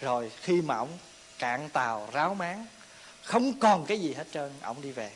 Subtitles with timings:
[0.00, 0.98] rồi khi mà ông
[1.38, 2.66] cạn tàu, ráo máng,
[3.22, 5.10] không còn cái gì hết trơn, ông đi về.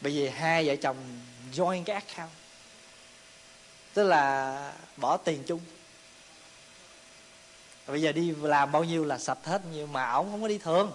[0.00, 0.96] Bởi vì hai vợ chồng
[1.52, 2.30] join cái account.
[3.94, 5.60] Tức là bỏ tiền chung.
[7.86, 10.58] Bây giờ đi làm bao nhiêu là sạch hết nhiều mà ổng không có đi
[10.58, 10.92] thường.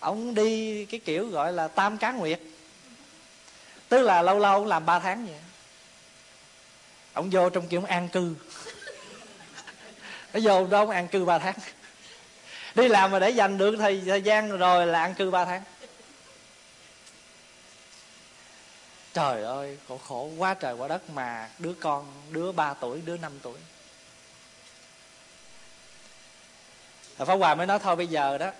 [0.00, 2.40] Ổng đi cái kiểu gọi là tam cá nguyệt.
[3.88, 5.40] Tức là lâu lâu làm ba tháng vậy.
[7.12, 8.34] Ông vô trong kiểu an cư
[10.32, 11.54] nó vô đâu ăn cư ba tháng.
[12.74, 15.62] Đi làm mà để dành được thời, thời gian rồi là ăn cư ba tháng.
[19.14, 23.16] Trời ơi khổ khổ quá trời quá đất mà đứa con đứa 3 tuổi đứa
[23.16, 23.58] 5 tuổi.
[27.16, 28.50] Pháp Hòa mới nói thôi bây giờ đó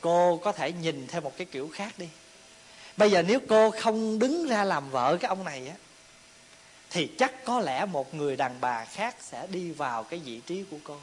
[0.00, 2.08] Cô có thể nhìn theo một cái kiểu khác đi.
[2.96, 5.74] Bây giờ nếu cô không đứng ra làm vợ cái ông này á
[6.90, 10.64] thì chắc có lẽ một người đàn bà khác sẽ đi vào cái vị trí
[10.70, 10.96] của cô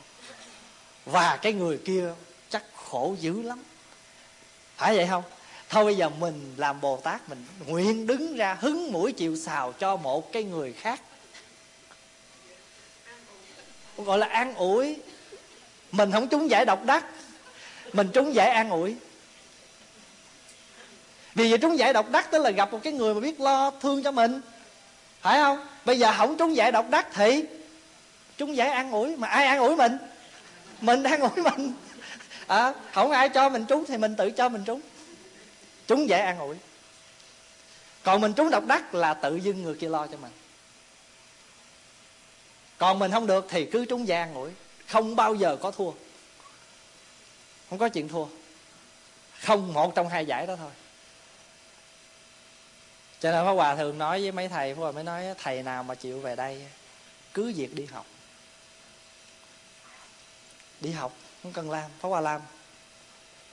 [1.06, 2.14] Và cái người kia
[2.50, 3.64] chắc khổ dữ lắm.
[4.78, 5.24] Phải vậy không?
[5.70, 9.72] Thôi bây giờ mình làm Bồ Tát, Mình nguyện đứng ra hứng mũi chịu xào
[9.72, 11.02] cho một cái người khác.
[13.98, 14.96] Gọi là an ủi.
[15.92, 17.06] Mình không trúng giải độc đắc.
[17.94, 18.96] Mình trúng giải an ủi.
[21.36, 23.72] Vì vậy trúng giải độc đắc tức là gặp một cái người mà biết lo,
[23.72, 24.42] thương cho mình
[25.28, 25.68] phải không?
[25.86, 27.44] Bây giờ không trúng giải độc đắc thì
[28.38, 29.16] trúng giải an ủi.
[29.16, 29.98] Mà ai an ủi mình?
[30.82, 31.74] Mình an ủi mình.
[32.48, 34.82] À, không ai cho mình trúng thì mình tự cho mình trúng.
[35.88, 36.56] Trúng giải an ủi.
[38.04, 40.32] Còn mình trúng độc đắc là tự dưng người kia lo cho mình.
[42.78, 44.50] Còn mình không được thì cứ trúng giải an ủi.
[44.88, 45.92] Không bao giờ có thua.
[47.70, 48.26] Không có chuyện thua.
[49.40, 50.72] Không một trong hai giải đó thôi
[53.20, 55.84] cho nên Pháp Hòa thường nói với mấy thầy, Pháp Hòa mới nói, thầy nào
[55.84, 56.66] mà chịu về đây,
[57.34, 58.06] cứ việc đi học.
[60.82, 62.42] Đi học không cần làm, Pháp Hòa làm.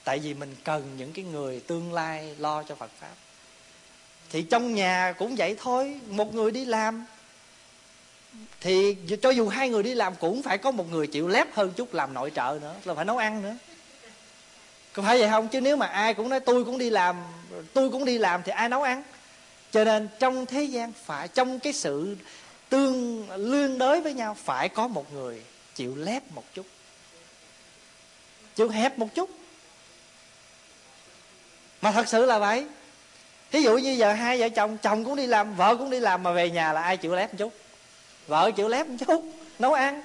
[0.03, 3.13] Tại vì mình cần những cái người tương lai lo cho Phật pháp.
[4.29, 7.05] Thì trong nhà cũng vậy thôi, một người đi làm.
[8.61, 11.73] Thì cho dù hai người đi làm cũng phải có một người chịu lép hơn
[11.75, 13.55] chút làm nội trợ nữa, là phải nấu ăn nữa.
[14.93, 15.47] Có phải vậy không?
[15.47, 17.23] Chứ nếu mà ai cũng nói, tôi cũng đi làm,
[17.73, 19.03] tôi cũng đi làm thì ai nấu ăn?
[19.75, 22.17] Cho nên trong thế gian phải, trong cái sự
[22.69, 25.41] tương lương đối với nhau phải có một người
[25.73, 26.65] chịu lép một chút.
[28.55, 29.29] Chịu hẹp một chút.
[31.81, 32.65] Mà thật sự là vậy.
[33.51, 36.23] Thí dụ như giờ hai vợ chồng chồng cũng đi làm, vợ cũng đi làm
[36.23, 37.53] mà về nhà là ai chịu lép một chút?
[38.27, 39.25] Vợ chịu lép một chút,
[39.59, 40.01] nấu ăn.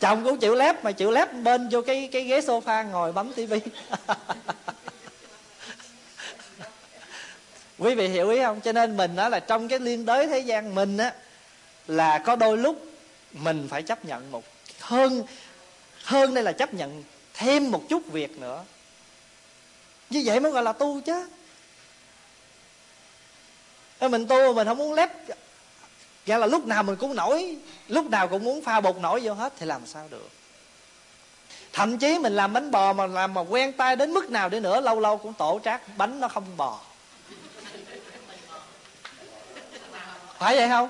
[0.00, 3.32] Chồng cũng chịu lép mà chịu lép bên vô cái cái ghế sofa ngồi bấm
[3.32, 3.60] tivi.
[7.80, 8.60] quý vị hiểu ý không?
[8.60, 11.12] Cho nên mình nói là trong cái liên đới thế gian mình á,
[11.86, 12.86] là có đôi lúc
[13.32, 14.44] mình phải chấp nhận một
[14.80, 15.24] hơn
[16.04, 17.04] hơn đây là chấp nhận
[17.34, 18.64] thêm một chút việc nữa.
[20.10, 21.28] Như vậy mới gọi là tu chứ.
[24.00, 25.10] Mình tu mình không muốn lép
[26.26, 27.56] Nghĩa là lúc nào mình cũng nổi,
[27.88, 30.30] Lúc nào cũng muốn pha bột nổi vô hết Thì làm sao được.
[31.72, 34.60] Thậm chí mình làm bánh bò mà làm mà quen tay đến mức nào đi
[34.60, 36.80] nữa, Lâu lâu cũng tổ trát bánh nó không bò.
[40.40, 40.88] Phải vậy không?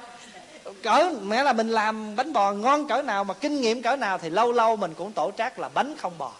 [0.82, 4.18] Cỡ, mẹ là mình làm bánh bò ngon cỡ nào mà kinh nghiệm cỡ nào
[4.18, 6.32] thì lâu lâu mình cũng tổ trác là bánh không bò.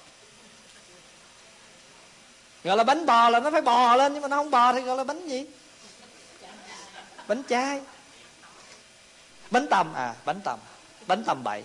[2.65, 4.81] Gọi là bánh bò là nó phải bò lên nhưng mà nó không bò thì
[4.81, 5.47] gọi là bánh gì?
[7.29, 7.81] Bánh chai.
[9.51, 10.59] Bánh tầm à bánh tầm
[11.07, 11.65] bánh tầm bậy.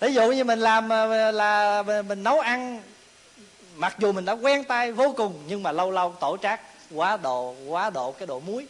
[0.00, 2.82] Ví dụ như mình làm ờ, là mình nấu ăn,
[3.74, 6.60] mặc dù mình đã quen tay vô cùng nhưng mà lâu lâu tổ trác
[6.94, 8.66] quá độ quá độ cái độ muối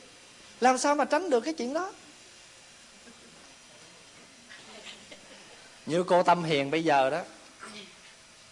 [0.61, 1.93] làm sao mà tránh được cái chuyện đó?
[5.87, 7.23] Như cô tâm hiền bây giờ đó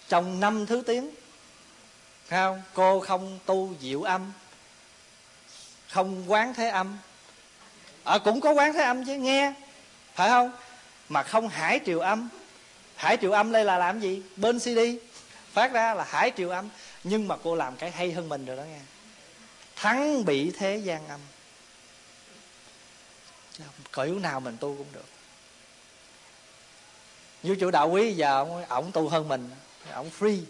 [0.09, 1.11] trong năm thứ tiếng
[2.31, 2.63] không?
[2.75, 4.33] Cô không tu diệu âm
[5.89, 6.99] không quán thế âm.
[8.05, 9.53] À, cũng có quán thế âm chứ nghe
[10.15, 10.53] phải không?
[11.09, 12.29] Mà không hải triều âm.
[12.97, 14.23] Hải triều âm đây là làm gì?
[14.37, 14.79] Bên cd
[15.53, 16.69] phát ra là hải triều âm.
[17.05, 18.81] Nhưng mà cô làm cái hay hơn mình rồi đó nghe.
[19.77, 21.21] Thắng bị thế gian âm
[23.93, 25.05] cõi nào mình tu cũng được.
[27.43, 29.51] Như chủ đạo quý giờ ông, ông tu hơn mình
[29.93, 30.41] ông free.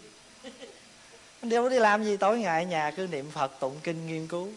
[1.41, 4.49] Đâu đi làm gì tối ngày nhà cứ niệm phật tụng kinh nghiên cứu.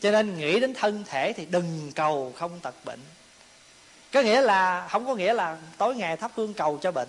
[0.00, 3.00] Cho nên nghĩ đến thân thể thì đừng cầu không tật bệnh.
[4.12, 7.08] Có nghĩa là không có nghĩa là tối ngày thắp hương cầu cho bệnh.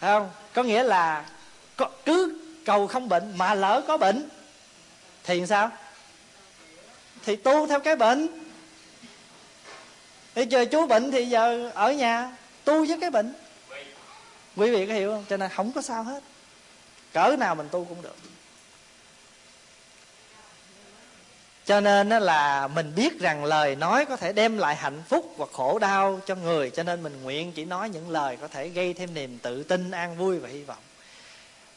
[0.00, 0.30] Thấy không?
[0.52, 1.30] Có nghĩa là
[2.04, 4.28] cứ cầu không bệnh mà lỡ có bệnh
[5.24, 5.70] thì sao?
[7.24, 8.28] Thì tu theo cái bệnh.
[10.34, 13.34] Thì giờ chú bệnh thì giờ ở nhà tu với cái bệnh.
[14.56, 15.24] Quý vị có hiểu không?
[15.28, 16.22] Cho nên không có sao hết.
[17.12, 18.16] Cỡ nào mình tu cũng được.
[21.66, 25.46] Cho nên là mình biết rằng lời nói có thể đem lại hạnh phúc và
[25.52, 26.70] khổ đau cho người.
[26.70, 29.90] Cho nên mình nguyện chỉ nói những lời có thể gây thêm niềm tự tin,
[29.90, 30.82] an vui và hy vọng.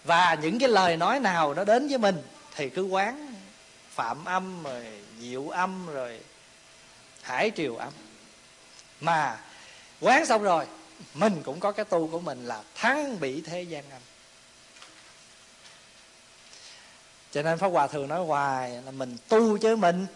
[0.04, 2.22] Và những cái lời nói nào nó đến với mình
[2.56, 3.34] thì cứ quán,
[3.90, 4.86] phạm âm rồi
[5.22, 6.20] diệu âm rồi
[7.22, 7.94] hải triều âm.
[9.02, 9.40] Mà
[10.00, 10.68] quán xong rồi,
[11.14, 14.02] mình cũng có cái tu của mình là thắng bị thế gian âm.
[17.32, 20.08] Cho nên pháp hòa thường nói hoài là mình tu chứ mình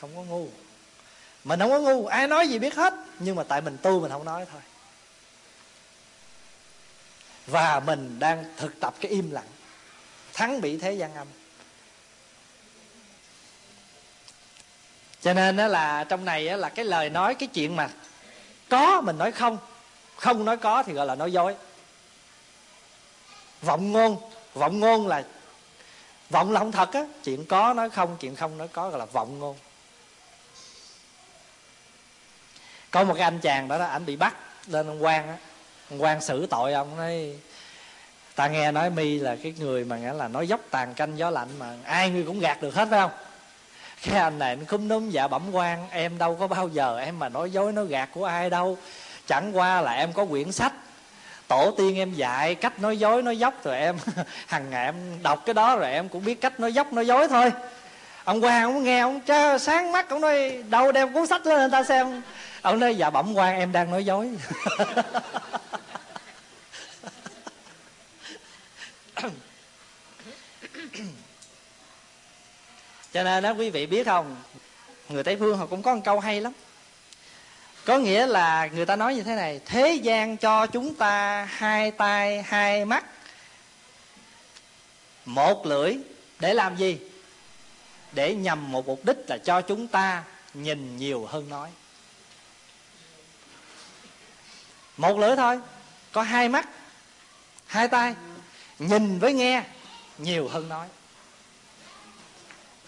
[0.00, 0.48] không có ngu.
[1.44, 4.10] Mình không có ngu, ai nói gì biết hết, nhưng mà tại mình tu mình
[4.10, 4.60] không nói thôi.
[7.46, 9.48] Và mình đang thực tập cái im lặng,
[10.32, 11.26] thắng bị thế gian âm.
[15.22, 17.88] Cho nên đó là trong này là cái lời nói, cái chuyện mà
[18.68, 19.58] có mình nói không
[20.16, 21.54] không nói có thì gọi là nói dối.
[23.62, 24.16] Vọng ngôn
[24.54, 25.22] vọng ngôn là
[26.30, 29.04] vọng là không thật á, chuyện có nói không, chuyện không nói có gọi là
[29.04, 29.56] vọng ngôn.
[32.90, 34.34] Có một cái anh chàng đó đó anh bị bắt
[34.66, 35.36] lên ông quan á.
[35.90, 37.38] Ông quan xử tội ông, nói,
[38.34, 41.30] ta nghe nói mi là cái người mà nghĩa là nói dốc tàn canh gió
[41.30, 43.10] lạnh mà ai người cũng gạt được hết, phải không?
[44.02, 47.18] Cái anh này anh khúm núm dạ bẩm quan, em đâu có bao giờ em
[47.18, 48.78] mà nói dối nói gạt của ai đâu.
[49.26, 50.72] Chẳng qua là em có quyển sách,
[51.48, 53.96] tổ tiên em dạy cách nói dối nói dốc rồi em
[54.46, 57.28] hằng ngày em đọc cái đó rồi em cũng biết cách nói dốc nói dối
[57.28, 57.52] thôi.
[58.24, 61.58] Ông quan ông nghe ông cho sáng mắt, ông nói, đâu đem cuốn sách lên
[61.58, 62.22] người ta xem.
[62.62, 64.30] Ông nói dạ bẩm quan em đang nói dối.
[73.12, 74.36] cho nên đó, quý vị biết không,
[75.08, 76.52] người tây phương họ cũng có một câu hay lắm.
[77.84, 81.90] Có nghĩa là người ta nói như thế này, thế gian cho chúng ta hai
[81.90, 83.04] tay hai mắt,
[85.24, 85.96] một lưỡi
[86.38, 86.98] để làm gì?
[88.12, 90.24] Để nhằm một mục đích là cho chúng ta
[90.54, 91.70] nhìn nhiều hơn nói.
[94.96, 95.60] Một lưỡi thôi,
[96.12, 96.68] có hai mắt,
[97.66, 98.14] hai tay
[98.78, 99.64] nhìn với nghe
[100.18, 100.88] nhiều hơn nói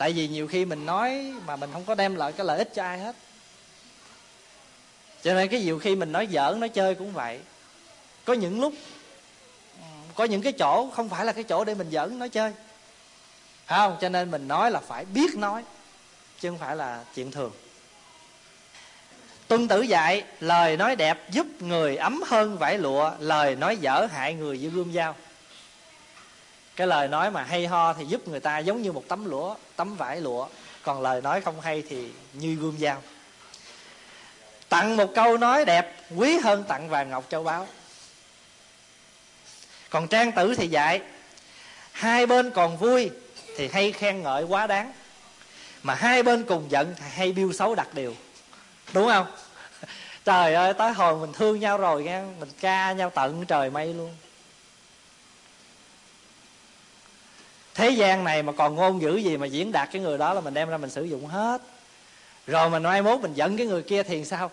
[0.00, 2.74] tại vì nhiều khi mình nói mà mình không có đem lại cái lợi ích
[2.74, 3.16] cho ai hết.
[5.22, 7.40] Cho nên cái nhiều khi mình nói giỡn, nói chơi cũng vậy.
[8.24, 8.74] Có những lúc
[10.14, 12.52] có những cái chỗ không phải là cái chỗ để mình giỡn, nói chơi.
[13.66, 13.96] Không?
[14.00, 15.64] Cho nên mình nói là phải biết nói,
[16.40, 17.52] chứ không phải là chuyện thường.
[19.48, 24.06] Tuân tử dạy, lời nói đẹp giúp người ấm hơn vải lụa, lời nói dở
[24.10, 25.16] hại người như gươm dao
[26.80, 29.54] cái lời nói mà hay ho thì giúp người ta giống như một tấm lụa
[29.76, 30.46] tấm vải lụa.
[30.82, 33.02] Còn lời nói không hay thì như gươm dao.
[34.68, 37.66] Tặng một câu nói đẹp, quý hơn tặng vàng ngọc châu báu.
[39.90, 41.00] Còn trang tử thì dạy,
[41.92, 43.10] hai bên còn vui
[43.56, 44.92] thì hay khen ngợi quá đáng.
[45.82, 48.14] Mà hai bên cùng giận thì hay biêu xấu đặt điều.
[48.92, 49.26] Đúng không?
[50.24, 53.94] Trời ơi, tới hồi mình thương nhau rồi nghe, mình ca nhau tận trời mây
[53.94, 54.14] luôn.
[57.80, 60.40] Thế gian này mà còn ngôn ngữ gì mà diễn đạt cái người đó là
[60.40, 61.62] mình đem ra mình sử dụng hết.
[62.46, 64.50] Rồi mình mai mốt mình giận cái người kia thì sao?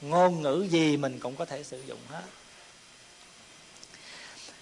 [0.00, 2.22] Ngôn ngữ gì mình cũng có thể sử dụng hết.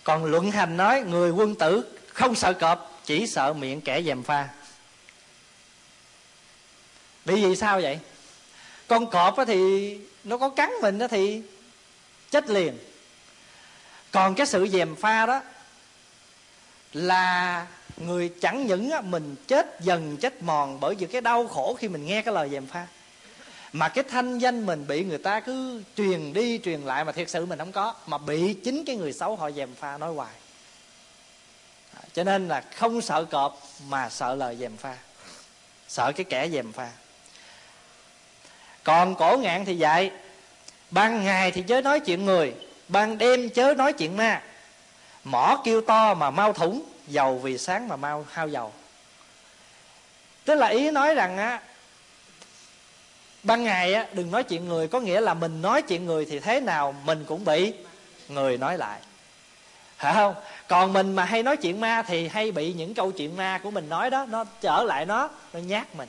[0.05, 4.23] Còn luận hành nói, người quân tử không sợ cọp, chỉ sợ miệng kẻ dèm
[4.23, 4.49] pha.
[7.25, 7.99] Vì vì sao vậy?
[8.87, 11.43] Con cọp thì nó có cắn mình đó thì
[12.31, 12.79] chết liền.
[14.11, 15.41] Còn cái sự dèm pha đó
[16.95, 21.89] là người chẳng những mình chết dần chết mòn bởi vì cái đau khổ khi
[21.89, 22.87] mình nghe cái lời dèm pha
[23.73, 27.31] mà cái thanh danh mình bị người ta cứ truyền đi, truyền lại mà thiệt
[27.31, 30.35] sự mình không có, mà bị chính cái người xấu họ dèm pha nói hoài.
[31.95, 34.97] À, cho nên là không sợ cọp mà sợ lời dèm pha
[35.89, 36.91] sợ cái kẻ dèm pha
[38.85, 40.11] còn cổ ngạn thì vậy
[40.91, 42.55] ban ngày thì chớ nói chuyện người,
[42.89, 44.43] ban đêm chớ nói chuyện ma
[45.25, 48.73] mỏ kêu to mà mau thủng, dầu vì sáng mà mau hao dầu.
[50.45, 51.61] Tức là ý nói rằng á,
[53.43, 56.41] ban ngày á, đừng nói chuyện người, có nghĩa là mình nói chuyện người thì
[56.41, 57.73] thế nào mình cũng bị
[58.29, 59.01] người nói lại.
[59.97, 60.35] Phải không?
[60.69, 63.71] Còn mình mà hay nói chuyện ma thì hay bị những câu chuyện ma của
[63.71, 66.09] mình nói đó, nó trở lại nó nó nhát mình.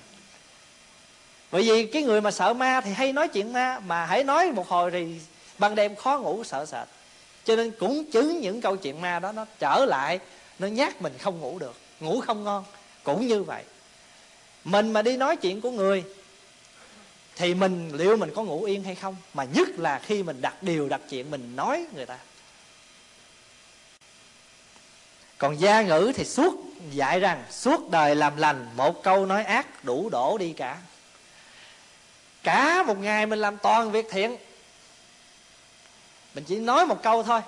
[1.51, 4.51] Bởi vì cái người mà sợ ma thì hay nói chuyện ma, mà hãy nói
[4.51, 5.19] một hồi thì
[5.57, 6.87] ban đêm khó ngủ, sợ sệt
[7.45, 10.19] cho nên cũng chứng những câu chuyện ma đó, nó trở lại,
[10.59, 12.63] nó nhát mình không ngủ được, ngủ không ngon.
[13.03, 13.63] Cũng như vậy.
[14.63, 16.03] Mình mà đi nói chuyện của người,
[17.35, 19.15] thì mình, liệu mình có ngủ yên hay không?
[19.33, 22.17] Mà nhất là khi mình đặt điều, đặt chuyện, mình nói người ta.
[25.37, 26.53] Còn gia ngữ thì suốt
[26.91, 30.77] dạy rằng, suốt đời làm lành, một câu nói ác đủ đổ đi cả.
[32.43, 34.37] Cả một ngày mình làm toàn việc thiện
[36.35, 37.41] mình chỉ nói một câu thôi.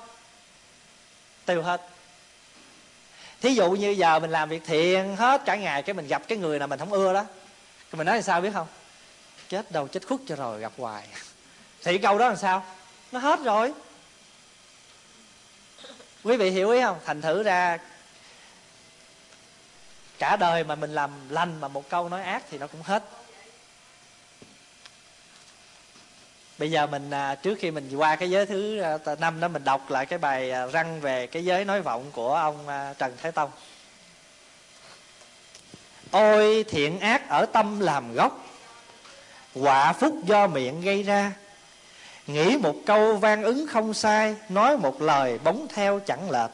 [1.46, 1.82] Tiêu hết.
[3.42, 6.38] Thí dụ như giờ mình làm việc thiện hết cả ngày, cái mình gặp cái
[6.38, 7.24] người nào mình không ưa đó,
[7.92, 8.68] cái mình nói làm sao biết không?
[9.50, 11.08] Chết đâu, chết khuất cho rồi, gặp hoài.
[11.84, 12.66] Thì câu đó làm sao?
[13.12, 13.74] Nó hết rồi.
[16.24, 17.00] Quý vị hiểu ý không?
[17.06, 17.78] Thành thử ra,
[20.20, 23.04] cả đời mà mình làm lành mà một câu nói ác thì nó cũng hết.
[26.58, 29.64] Bây giờ mình à, trước khi mình qua cái giới thứ à, năm đó mình
[29.64, 33.32] đọc lại cái bài à, răng về cái giới nói vọng của ông trần thái
[33.32, 33.52] tông.
[36.12, 38.46] Ôi thiện ác ở tâm làm gốc,
[39.56, 41.34] quả phúc do miệng gây ra.
[42.28, 46.52] Nghĩ một câu vang ứng không sai, nói một lời bóng theo chẳng lệch.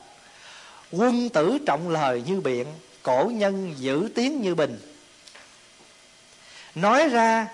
[0.91, 2.67] Quân tử trọng lời như biện,
[3.03, 4.79] cổ nhân giữ tiếng như bình.
[6.75, 7.47] Nói ra,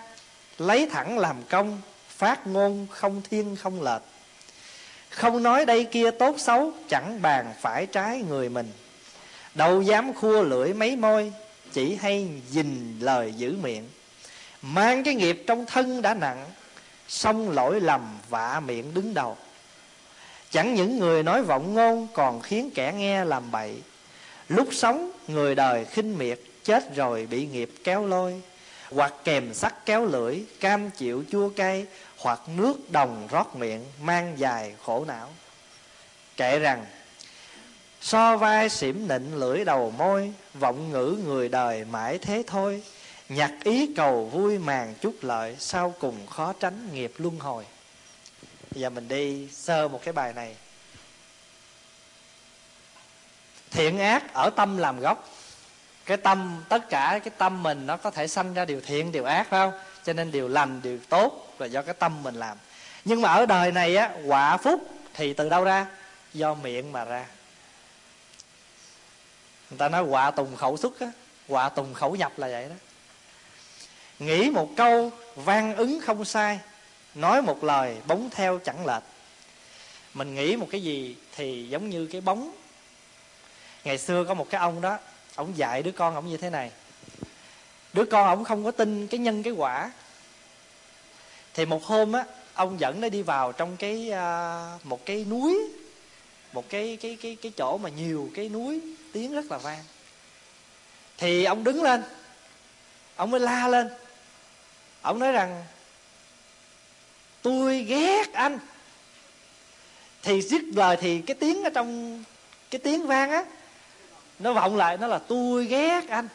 [0.58, 1.82] lấy thẳng làm công
[2.20, 4.02] phát ngôn không thiên không lệch.
[5.10, 8.72] Không nói đây kia tốt xấu, chẳng bàn phải trái người mình.
[9.56, 11.34] Đâu dám khua lưỡi mấy môi,
[11.74, 13.90] chỉ hay dình lời giữ miệng.
[14.62, 16.46] Mang cái nghiệp trong thân đã nặng,
[17.08, 19.38] xong lỗi lầm vạ miệng đứng đầu.
[20.52, 23.76] Chẳng những người nói vọng ngôn còn khiến kẻ nghe làm bậy.
[24.50, 28.42] Lúc sống, người đời khinh miệt, chết rồi bị nghiệp kéo lôi.
[28.92, 31.86] Hoặc kèm sắt kéo lưỡi, cam chịu chua cay
[32.20, 35.30] hoặc nước đồng rót miệng mang dài khổ não.
[36.38, 36.86] Kể rằng,
[38.02, 42.84] so vai xỉm nịnh lưỡi đầu môi, vọng ngữ người đời mãi thế thôi
[43.30, 47.66] nhặt ý cầu vui màng chút lợi sau cùng khó tránh nghiệp luân hồi.
[48.72, 50.56] Bây giờ mình đi sơ một cái bài này.
[53.72, 55.30] Thiện ác ở tâm làm gốc.
[56.06, 59.26] Cái tâm, tất cả cái tâm mình nó có thể sanh ra điều thiện, điều
[59.26, 59.80] ác, phải không?
[60.10, 62.58] Cho nên điều lành, điều tốt là do cái tâm mình làm.
[63.06, 65.86] Nhưng mà ở đời này á, quả phúc thì từ đâu ra?
[66.34, 67.26] Do miệng mà ra.
[69.70, 71.12] Người ta nói quả tùng khẩu xuất á,
[71.48, 72.76] quả tùng khẩu nhập là vậy đó.
[74.20, 76.60] Nghĩ một câu vang ứng không sai,
[77.16, 79.04] nói một lời bóng theo chẳng lệch.
[80.14, 82.52] Mình nghĩ một cái gì thì giống như cái bóng.
[83.84, 84.98] Ngày xưa có một cái ông đó,
[85.36, 86.72] ông dạy đứa con ông như thế này
[87.94, 89.92] đứa con ông không có tin cái nhân cái quả.
[91.54, 95.72] Thì một hôm á, ông dẫn nó đi vào trong cái à, một cái núi,
[96.54, 98.82] một cái cái cái cái chỗ mà nhiều cái núi,
[99.14, 99.84] tiếng rất là vang.
[101.18, 102.04] Thì ông đứng lên,
[103.16, 103.90] ông mới la lên.
[105.02, 105.66] Ông nói rằng,
[107.42, 108.60] tôi ghét anh.
[110.24, 112.24] Thì dứt lời thì cái tiếng ở trong,
[112.70, 113.46] cái tiếng vang á,
[114.40, 116.28] nó vọng lại, nó là tôi ghét anh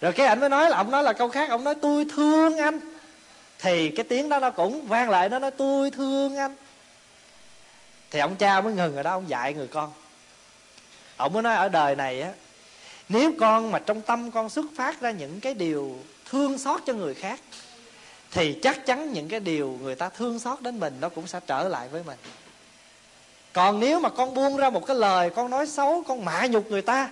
[0.00, 2.58] rồi cái ảnh mới nói là ông nói là câu khác, ông nói, tôi thương
[2.58, 2.80] anh.
[3.58, 6.54] Thì cái tiếng đó nó cũng vang lại, nó nói, tôi thương anh.
[8.10, 9.92] Thì ông cha mới ngừng rồi đó, ông dạy người con.
[11.16, 12.32] Ông mới nói, ở đời này á,
[13.08, 15.96] nếu con mà trong tâm con xuất phát ra những cái điều
[16.30, 17.40] thương xót cho người khác,
[18.30, 21.40] thì chắc chắn những cái điều người ta thương xót đến mình nó cũng sẽ
[21.46, 22.18] trở lại với mình.
[23.52, 26.70] Còn nếu mà con buông ra một cái lời, con nói xấu, con mạ nhục
[26.70, 27.10] người ta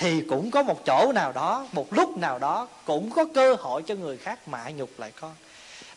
[0.00, 3.82] thì cũng có một chỗ nào đó, một lúc nào đó cũng có cơ hội
[3.82, 5.34] cho người khác mạ nhục lại con.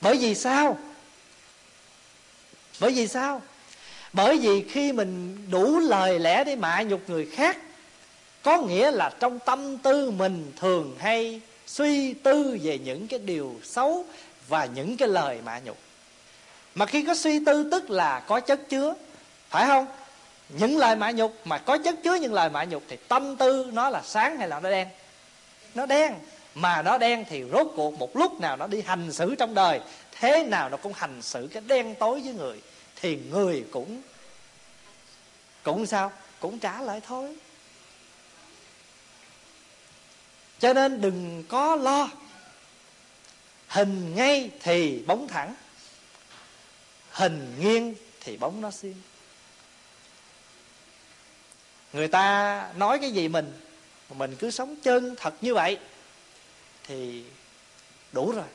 [0.01, 0.77] Bởi vì sao?
[2.79, 3.41] Bởi vì sao?
[4.13, 7.57] Bởi vì khi mình đủ lời lẽ để mạ nhục người khác,
[8.41, 13.55] có nghĩa là trong tâm tư mình thường hay suy tư về những cái điều
[13.63, 14.05] xấu
[14.47, 15.77] và những cái lời mạ nhục.
[16.75, 18.93] Mà khi có suy tư tức là có chất chứa,
[19.49, 19.85] phải không?
[20.49, 23.69] Những lời mạ nhục mà có chất chứa những lời mạ nhục thì tâm tư
[23.73, 24.87] nó là sáng hay là nó đen?
[25.75, 26.13] Nó đen.
[26.55, 29.81] Mà nó đen thì rốt cuộc một lúc nào nó đi hành xử trong đời,
[30.11, 32.61] thế nào nó cũng hành xử cái đen tối với người,
[32.95, 34.01] thì người cũng
[35.63, 36.11] cũng sao?
[36.39, 37.35] Cũng trả lại thôi.
[40.59, 42.09] Cho nên đừng có lo.
[43.67, 45.55] Hình ngay thì bóng thẳng,
[47.11, 48.95] hình nghiêng thì bóng nó xiên
[51.93, 53.53] người ta nói cái gì mình
[54.09, 55.77] mình cứ sống chân thật như vậy
[56.87, 57.23] thì
[58.11, 58.45] đủ rồi.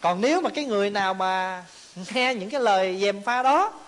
[0.00, 1.64] Còn nếu mà cái người nào mà
[2.14, 3.80] nghe những cái lời dèm pha đó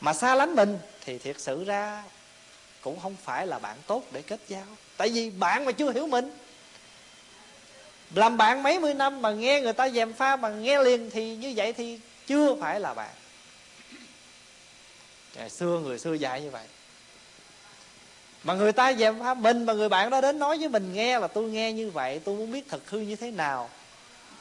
[0.00, 2.02] mà xa lánh mình thì thiệt sự ra
[2.80, 4.66] cũng không phải là bạn tốt để kết giao.
[4.96, 6.30] Tại vì bạn mà chưa hiểu mình.
[8.14, 11.36] Làm bạn mấy mươi năm mà nghe người ta dèm pha, mà nghe liền thì
[11.36, 13.10] như vậy thì chưa phải là bạn
[15.34, 16.66] ngày xưa người xưa dạy như vậy.
[18.44, 21.18] Mà người ta về pháp mình mà người bạn đó đến nói với mình nghe
[21.18, 23.70] là tôi nghe như vậy, tôi muốn biết thật hư như thế nào.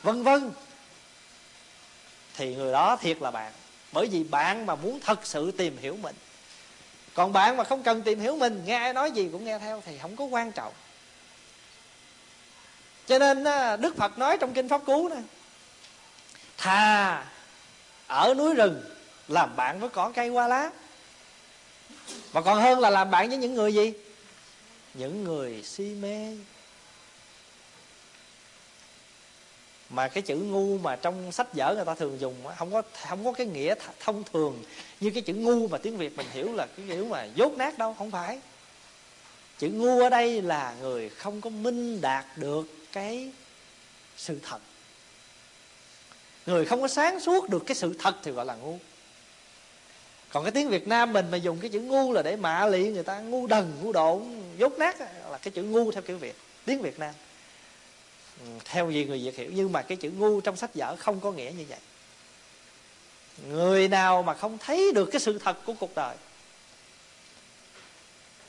[0.03, 0.51] Vân vân.
[2.36, 3.53] Thì người đó thiệt là bạn,
[3.91, 6.15] bởi vì bạn mà muốn thật sự tìm hiểu mình.
[7.13, 9.84] Còn bạn mà không cần tìm hiểu mình, nghe ai nói gì cũng nghe theo
[9.86, 10.74] thì không có quan trọng.
[13.08, 13.44] Cho nên
[13.82, 15.24] đức phật nói trong kinh pháp cú này
[16.58, 17.25] thà
[18.08, 18.84] ở núi rừng
[19.28, 20.72] làm bạn với cỏ cây hoa lá
[22.34, 23.94] mà còn hơn là làm bạn với những người gì?
[24.94, 26.38] Những người si mê.
[29.90, 33.26] Mà cái chữ ngu mà trong sách vở người ta thường dùng không có không
[33.26, 34.64] có cái nghĩa thông thường
[35.00, 37.78] như cái chữ ngu mà tiếng việt mình hiểu là cái kiểu mà dốt nát
[37.78, 38.40] đâu, không phải.
[39.58, 43.32] Chữ ngu ở đây là người không có minh đạt được cái
[44.18, 44.60] sự thật.
[46.46, 48.78] Người không có sáng suốt được cái sự thật thì gọi là ngu
[50.32, 52.90] còn cái tiếng việt nam mình mà dùng cái chữ ngu là để mạ lị
[52.90, 54.24] người ta, ngu đần, ngu độn
[54.58, 57.14] dốt nát là cái chữ ngu theo kiểu việt, tiếng việt nam.
[58.40, 61.20] Ừ, theo gì người việt hiểu, nhưng mà cái chữ ngu trong sách vở không
[61.20, 61.80] có nghĩa như vậy.
[63.48, 66.16] Người nào mà không thấy được cái sự thật của cuộc đời,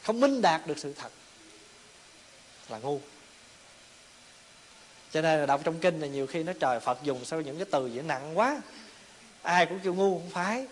[0.02, 1.12] không minh đạt được sự thật,
[2.68, 3.00] là ngu.
[5.12, 7.56] Cho nên là đọc trong kinh là nhiều khi nó trời phật dùng sao những
[7.56, 8.60] cái từ dễ nặng quá,
[9.42, 10.66] ai cũng kêu ngu, không phải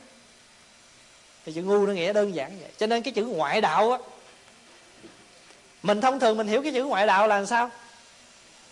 [1.46, 2.70] thì chữ ngu nó nghĩa đơn giản vậy.
[2.78, 3.98] Cho nên cái chữ ngoại đạo á,
[5.82, 7.70] mình thông thường mình hiểu cái chữ ngoại đạo là làm sao?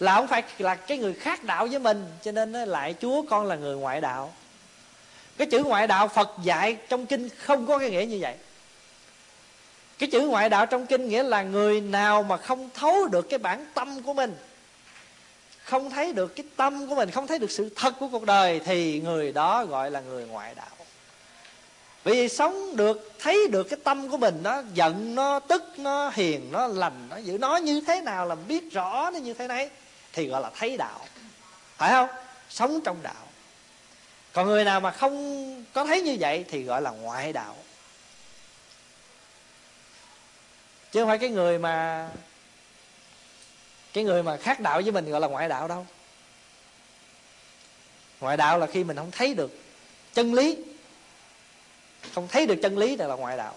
[0.00, 3.46] Là không phải là cái người khác đạo với mình, cho nên lại chúa con
[3.46, 4.32] là người ngoại đạo.
[5.36, 8.34] Cái chữ ngoại đạo phật dạy trong kinh không có cái nghĩa như vậy.
[9.98, 13.38] Cái chữ ngoại đạo trong kinh nghĩa là người nào mà không thấu được cái
[13.38, 14.36] bản tâm của mình,
[15.64, 18.60] không thấy được cái tâm của mình, không thấy được sự thật của cuộc đời,
[18.64, 20.66] thì người đó gọi là người ngoại đạo
[22.04, 26.48] vì sống được, thấy được cái tâm của mình, nó giận, nó tức, nó hiền,
[26.52, 27.38] nó lành, nó giữ.
[27.38, 29.70] Nó như thế nào là biết rõ nó như thế này
[30.12, 31.00] thì gọi là thấy đạo.
[31.76, 32.08] Phải không?
[32.48, 33.28] Sống trong đạo.
[34.32, 37.56] Còn người nào mà không có thấy như vậy thì gọi là ngoại đạo.
[40.92, 42.08] Chứ không phải cái người mà,
[43.92, 45.86] cái người mà khác đạo với mình gọi là ngoại đạo đâu.
[48.20, 49.58] Ngoại đạo là khi mình không thấy được
[50.14, 50.56] chân lý
[52.14, 53.56] không thấy được chân lý là ngoại đạo.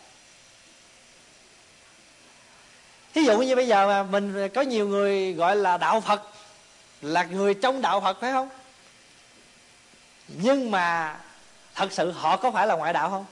[3.13, 6.21] Thí dụ như bây giờ mà mình có nhiều người gọi là đạo phật,
[7.01, 8.49] là người trong đạo phật phải không?
[10.27, 11.19] Nhưng mà
[11.75, 13.25] thật sự họ có phải là ngoại đạo không?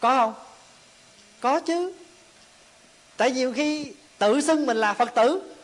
[0.00, 0.34] Có không?
[1.40, 1.92] Có chứ.
[3.16, 5.54] Tại nhiều khi tự xưng mình là phật tử,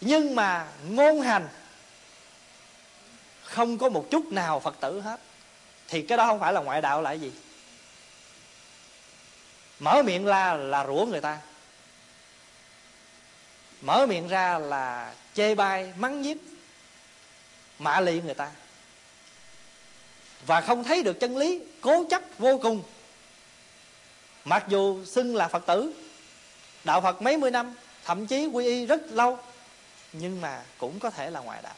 [0.00, 1.48] nhưng mà ngôn hành
[3.44, 5.20] không có một chút nào phật tử hết
[5.88, 7.32] thì cái đó không phải là ngoại đạo là cái gì?
[9.78, 11.38] Mở miệng ra là rủa người ta.
[13.80, 16.38] Mở miệng ra là chê bai, mắng nhiếc,
[17.78, 18.50] mạ lị người ta.
[20.46, 22.82] Và không thấy được chân lý cố chấp vô cùng.
[24.44, 25.92] Mặc dù xưng là phật tử,
[26.84, 29.38] đạo phật mấy mươi năm, thậm chí quy y rất lâu,
[30.12, 31.74] nhưng mà cũng có thể là ngoại đạo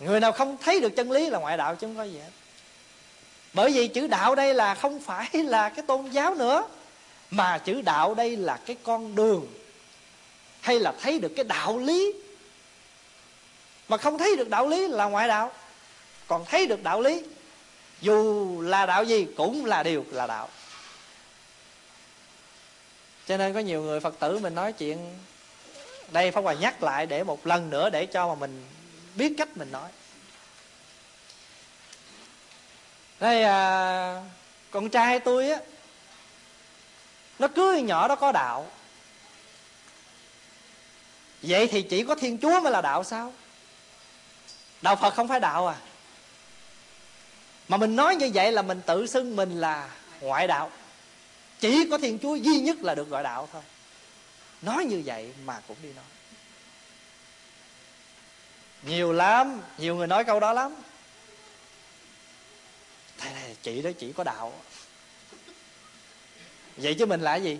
[0.00, 2.30] người nào không thấy được chân lý là ngoại đạo chứ không có gì hết.
[3.52, 6.68] Bởi vì chữ đạo đây là không phải là cái tôn giáo nữa,
[7.30, 9.46] mà chữ đạo đây là cái con đường,
[10.60, 12.12] hay là thấy được cái đạo lý.
[13.88, 15.52] Mà không thấy được đạo lý là ngoại đạo,
[16.26, 17.22] còn thấy được đạo lý,
[18.00, 20.48] dù là đạo gì cũng là điều là đạo.
[23.26, 25.18] Cho nên có nhiều người phật tử mình nói chuyện,
[26.10, 28.64] đây pháp hòa nhắc lại để một lần nữa để cho mà mình
[29.14, 29.90] biết cách mình nói.
[33.20, 34.22] Đây à,
[34.70, 35.60] con trai tôi á
[37.38, 38.70] nó cưới nhỏ đó có đạo.
[41.42, 43.32] Vậy thì chỉ có thiên chúa mới là đạo sao?
[44.82, 45.76] Đạo phật không phải đạo à?
[47.68, 49.90] Mà mình nói như vậy là mình tự xưng mình là
[50.20, 50.70] ngoại đạo.
[51.60, 53.62] Chỉ có thiên chúa duy nhất là được gọi đạo thôi.
[54.62, 56.04] Nói như vậy mà cũng đi nói
[58.82, 60.74] nhiều lắm, nhiều người nói câu đó lắm.
[63.18, 64.52] Thầy này, chị đó chỉ có đạo.
[66.76, 67.58] Vậy chứ mình là gì?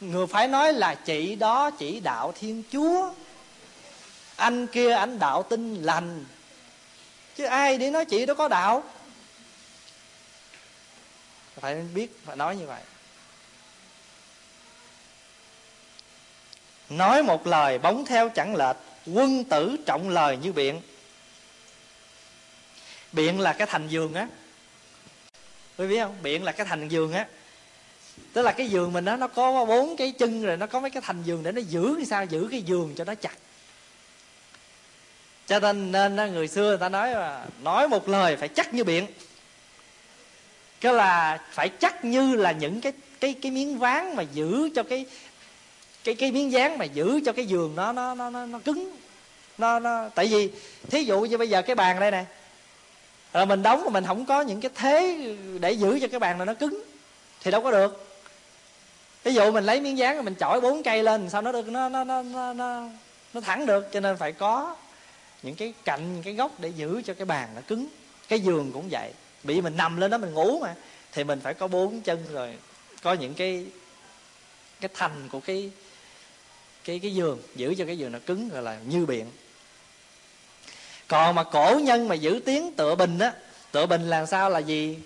[0.00, 3.12] Người phải nói là chị đó chỉ đạo thiên chúa.
[4.36, 6.24] Anh kia anh đạo tinh lành.
[7.36, 8.84] Chứ ai đi nói chị đó có đạo.
[11.60, 12.82] Phải biết phải nói như vậy.
[16.88, 20.80] Nói một lời bóng theo chẳng lệch quân tử trọng lời như biện.
[23.12, 24.28] Biện là cái thành giường á.
[25.78, 26.16] Quý biết không?
[26.22, 27.26] Biện là cái thành giường á.
[28.32, 30.90] Tức là cái giường mình đó nó có bốn cái chân rồi nó có mấy
[30.90, 33.34] cái thành giường để nó giữ cái sao, giữ cái giường cho nó chặt.
[35.46, 38.84] Cho nên nên người xưa người ta nói là, nói một lời phải chắc như
[38.84, 39.06] biện.
[40.80, 44.82] Cái là phải chắc như là những cái cái cái miếng ván mà giữ cho
[44.82, 45.06] cái
[46.04, 48.96] cái cái miếng dán mà giữ cho cái giường nó nó nó nó, nó cứng.
[49.58, 50.50] Nó nó tại vì
[50.90, 52.24] thí dụ như bây giờ cái bàn đây nè.
[53.32, 55.26] Rồi mình đóng mà mình không có những cái thế
[55.60, 56.82] để giữ cho cái bàn này nó cứng
[57.42, 58.06] thì đâu có được.
[59.24, 61.68] Ví dụ mình lấy miếng dán rồi mình chọi bốn cây lên sao nó được
[61.68, 62.82] nó nó nó nó nó,
[63.34, 64.76] nó thẳng được cho nên phải có
[65.42, 67.86] những cái cạnh những cái góc để giữ cho cái bàn nó cứng.
[68.28, 69.12] Cái giường cũng vậy.
[69.42, 70.74] Bị mình nằm lên đó mình ngủ mà
[71.12, 72.54] thì mình phải có bốn chân rồi
[73.02, 73.66] có những cái
[74.80, 75.70] cái thành của cái
[76.84, 79.30] cái cái giường giữ cho cái giường nó cứng gọi là như biện
[81.08, 83.32] còn mà cổ nhân mà giữ tiếng tựa bình á
[83.72, 84.98] tựa bình là sao là gì?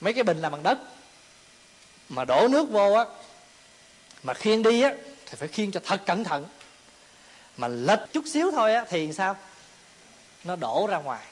[0.00, 0.78] Mấy cái bình làm bằng đất.
[2.08, 3.04] Mà đổ nước vô á
[4.22, 4.94] mà khiêng đi á
[5.26, 6.46] thì phải khiêng cho thật cẩn thận.
[7.56, 9.36] Mà lệch chút xíu thôi á thì sao?
[10.44, 11.26] Nó đổ ra ngoài.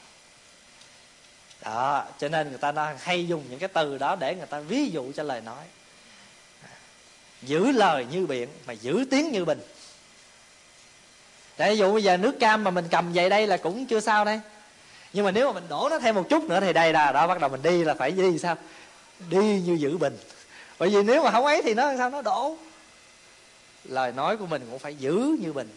[1.63, 4.61] Đó cho nên người ta nói, hay dùng những cái từ đó để người ta
[4.61, 5.65] ví dụ cho lời nói
[7.43, 9.61] giữ lời như biển mà giữ tiếng như bình.
[11.57, 14.25] Tại dụ bây giờ nước cam mà mình cầm về đây là cũng chưa sao
[14.25, 14.41] đây.
[15.13, 17.27] Nhưng mà nếu mà mình đổ nó thêm một chút nữa thì đây là, đó,
[17.27, 18.57] bắt đầu mình đi là phải đi sao?
[19.31, 20.19] Đi như giữ bình.
[20.79, 22.11] Bởi vì nếu mà không ấy thì nó sao?
[22.11, 22.57] Nó đổ.
[23.85, 25.71] Lời nói của mình cũng phải giữ như bình.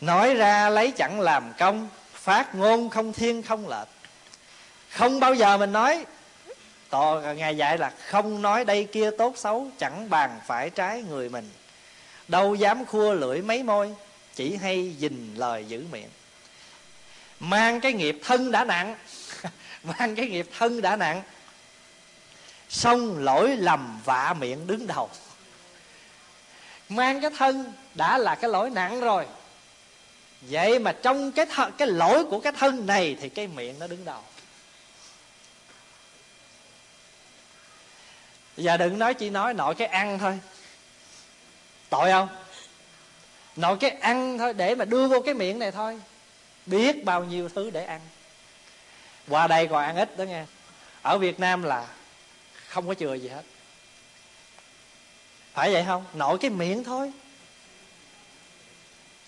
[0.00, 3.88] Nói ra lấy chẳng làm công, phát ngôn không thiên không lệch.
[4.90, 6.04] Không bao giờ mình nói
[6.92, 11.28] tò ngài dạy là không nói đây kia tốt xấu, chẳng bàn phải trái người
[11.28, 11.50] mình.
[12.28, 13.94] Đâu dám khua lưỡi mấy môi,
[14.34, 16.08] chỉ hay dình lời giữ miệng.
[17.40, 18.96] Mang cái nghiệp thân đã nặng,
[19.82, 21.22] mang cái nghiệp thân đã nặng,
[22.68, 25.10] xong lỗi lầm vạ miệng đứng đầu.
[26.88, 29.26] Mang cái thân đã là cái lỗi nặng rồi,
[30.40, 33.86] vậy mà trong cái th- cái lỗi của cái thân này thì cái miệng nó
[33.86, 34.20] đứng đầu.
[38.56, 40.38] Giờ đừng nói chỉ nói, nội cái ăn thôi.
[41.90, 42.28] Tội không?
[43.56, 46.00] Nội cái ăn thôi, để mà đưa vô cái miệng này thôi.
[46.66, 48.00] Biết bao nhiêu thứ để ăn.
[49.28, 50.44] Qua đây còn ăn ít đó nghe.
[51.02, 51.86] Ở việt nam là
[52.68, 53.42] không có chừa gì hết.
[55.54, 56.04] Phải vậy không?
[56.14, 57.12] Nội cái miệng thôi.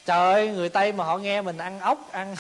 [0.05, 2.37] Trời ơi, người tây mà họ nghe mình ăn ốc, ăn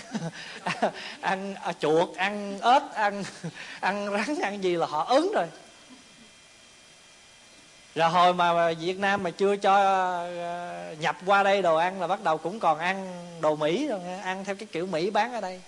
[1.20, 3.25] ăn à, chuột, ăn ếch, ăn
[3.81, 5.47] ăn rắn, ăn gì là họ ứng rồi
[7.94, 12.07] rồi hồi mà Việt Nam mà chưa cho ờ, nhập qua đây đồ ăn là
[12.07, 15.40] bắt đầu cũng còn ăn đồ Mỹ rồi ăn theo cái kiểu Mỹ bán ở
[15.40, 15.61] đây.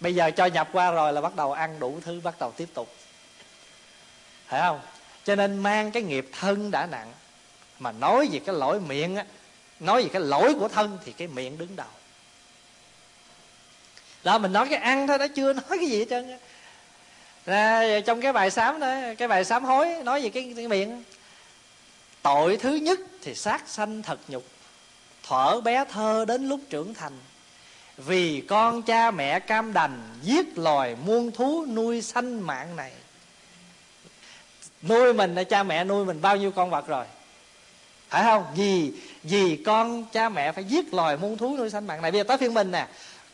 [0.00, 2.68] Bây giờ cho nhập qua rồi là bắt đầu ăn đủ thứ bắt đầu tiếp
[2.74, 2.94] tục.
[4.46, 4.80] Phải không?
[5.24, 7.12] Cho nên mang cái nghiệp thân đã nặng
[7.78, 9.24] mà nói về cái lỗi miệng á
[9.80, 11.86] nói về cái lỗi của thân thì cái miệng đứng đầu.
[14.24, 16.38] Đó mình nói cái ăn thôi đó chưa nói cái gì hết trơn
[17.46, 21.02] ra trong cái bài sám đó cái bài sám hối nói về cái, cái miệng
[22.22, 24.44] tội thứ nhất thì sát sanh thật nhục,
[25.22, 27.12] thuở bé thơ đến lúc trưởng thành.
[27.96, 32.92] Vì con cha mẹ cam đành giết loài muôn thú nuôi sanh mạng này.
[34.82, 35.84] Nuôi mình là cha mẹ?
[35.84, 37.04] Nuôi mình bao nhiêu con vật rồi?
[38.08, 38.44] Phải không?
[38.56, 42.10] Vì vì con cha mẹ phải giết loài muôn thú nuôi sanh mạng này.
[42.10, 42.86] Bây giờ tới phiên mình nè.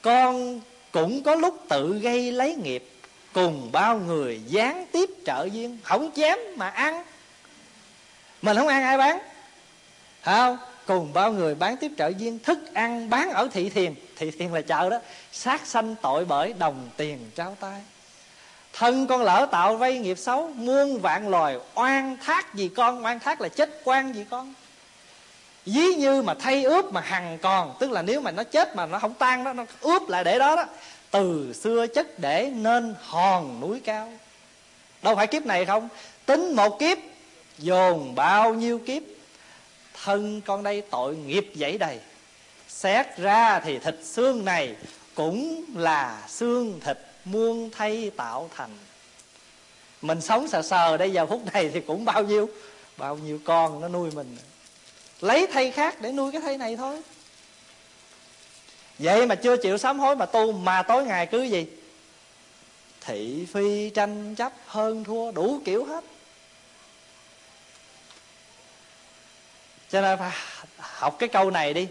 [0.03, 0.61] Con
[0.93, 2.91] cũng có lúc tự gây lấy nghiệp,
[3.33, 7.05] cùng bao người gián tiếp trợ duyên, không chém mà ăn
[8.47, 9.19] mình không ăn ai bán.
[10.23, 13.95] Phải không, cùng bao người bán tiếp trợ viên thức ăn bán ở thị thiền.
[14.17, 14.99] Thị thiền là chợ đó.
[15.33, 17.83] Sát sanh tội bởi đồng tiền trao tay.
[18.73, 23.05] Thân con lỡ tạo vay nghiệp xấu, muôn vạn loài oan thác gì con.
[23.05, 24.55] Oan thác là chết quan gì con.
[25.65, 28.87] Ví như mà thay ướp mà hằng còn, tức là nếu mà nó chết mà
[28.87, 30.65] nó không tan đó, nó ướp lại để đó đó,
[31.11, 34.13] từ xưa chất để nên hòn núi cao.
[35.03, 35.89] Đâu phải kiếp này không.
[36.27, 36.99] Tính một kiếp
[37.59, 39.03] dồn bao nhiêu kiếp,
[40.05, 41.99] thân con đây tội nghiệp dẫy đầy
[42.69, 44.77] xét ra thì thịt xương này
[45.15, 48.71] cũng là xương thịt muôn thay tạo thành.
[50.03, 52.49] Mình sống sờ sờ đây giờ phút này thì cũng bao nhiêu
[52.97, 54.37] bao nhiêu con nó nuôi mình.
[55.21, 57.03] Lấy thay khác để nuôi cái thay này thôi.
[58.99, 61.67] Vậy mà chưa chịu sám hối mà tu, mà tối ngày cứ gì?
[63.01, 66.05] Thị phi tranh chấp hơn thua đủ kiểu hết.
[69.91, 70.33] Cho nên phải
[70.79, 71.89] học cái câu này đi.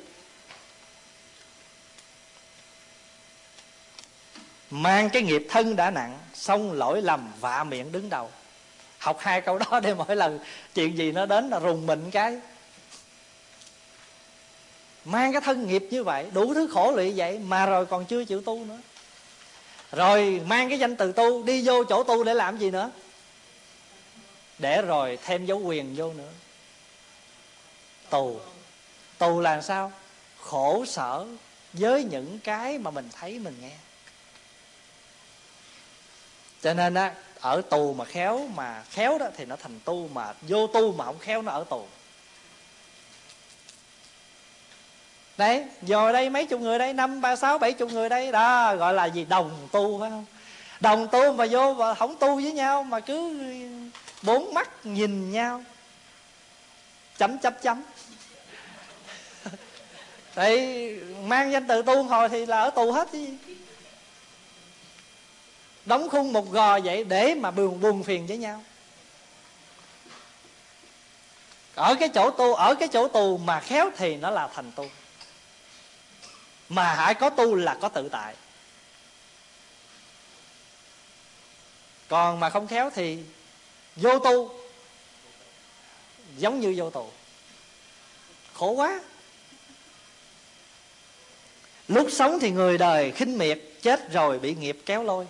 [4.71, 8.31] Mang cái nghiệp thân đã nặng, xong lỗi lầm vạ miệng đứng đầu.
[8.97, 10.39] Học hai câu đó để mỗi lần
[10.73, 12.39] chuyện gì nó đến là rùng mình cái.
[15.05, 18.25] Mang cái thân nghiệp như vậy, đủ thứ khổ lụy vậy mà rồi còn chưa
[18.25, 18.79] chịu tu nữa.
[19.91, 22.91] Rồi mang cái danh từ tu, đi vô chỗ tu để làm gì nữa?
[24.59, 26.31] Để rồi thêm dấu quyền vô nữa
[28.09, 28.39] tù.
[29.17, 29.91] Tù là sao?
[30.41, 31.25] Khổ sở
[31.73, 33.71] với những cái mà mình thấy, mình nghe.
[36.61, 40.33] Cho nên á, ở tù mà khéo mà khéo đó thì nó thành tu mà
[40.41, 41.87] vô tu mà không khéo nó ở tù.
[45.37, 48.75] Đấy giờ đây mấy chục người đây, năm, ba, sáu, bảy chục người đây, đó,
[48.75, 49.25] gọi là gì?
[49.25, 50.25] Đồng tu, phải không?
[50.79, 53.39] Đồng tu mà vô và không tu với nhau, mà cứ
[54.21, 55.63] bốn mắt nhìn nhau.
[57.17, 57.83] Chấm chấm chấm.
[60.35, 60.89] Tại
[61.23, 63.27] mang danh từ tu hồi thì là ở tù hết chứ.
[65.85, 68.63] Đóng khung một gò vậy để mà buồn buồn phiền với nhau.
[71.75, 74.85] Ở cái chỗ tu, ở cái chỗ tù mà khéo thì nó là thành tu.
[76.69, 78.35] Mà hãy có tu là có tự tại.
[82.07, 83.23] Còn mà không khéo thì
[83.95, 84.59] vô tu
[86.37, 87.09] Giống như vô tù.
[88.53, 89.01] Khổ quá
[91.87, 95.25] lúc sống thì người đời khinh miệt, chết rồi bị nghiệp kéo lôi.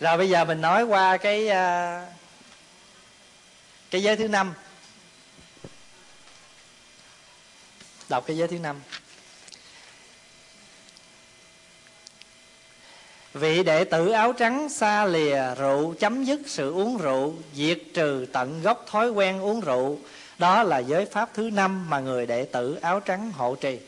[0.00, 2.06] Rồi bây giờ mình nói qua cái à,
[3.90, 4.54] cái giới thứ năm.
[8.08, 8.80] Đọc cái giới thứ năm.
[13.34, 18.26] Vị đệ tử áo trắng xa lìa rượu chấm dứt sự uống rượu, Diệt trừ
[18.32, 19.98] tận gốc thói quen uống rượu
[20.38, 23.78] đó là giới pháp thứ năm mà người đệ tử áo trắng hộ trì.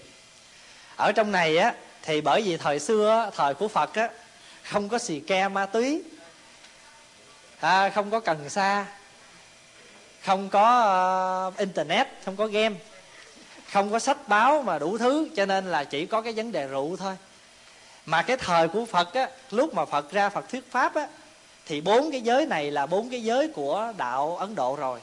[0.97, 4.11] Ở trong này á thì bởi vì thời xưa thời của phật á
[4.63, 6.03] không có xì ke ma túy
[7.61, 8.87] à, không có cần sa
[10.23, 12.75] không có uh, internet không có game
[13.73, 16.67] không có sách báo mà đủ thứ cho nên là chỉ có cái vấn đề
[16.67, 17.17] rượu thôi.
[18.07, 21.09] Mà cái thời của phật á lúc mà phật ra phật thuyết pháp á
[21.67, 25.01] thì bốn cái giới này là bốn cái giới của đạo ấn độ rồi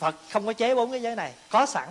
[0.00, 1.32] phật không có chế bốn cái giới này.
[1.50, 1.88] Có sẵn.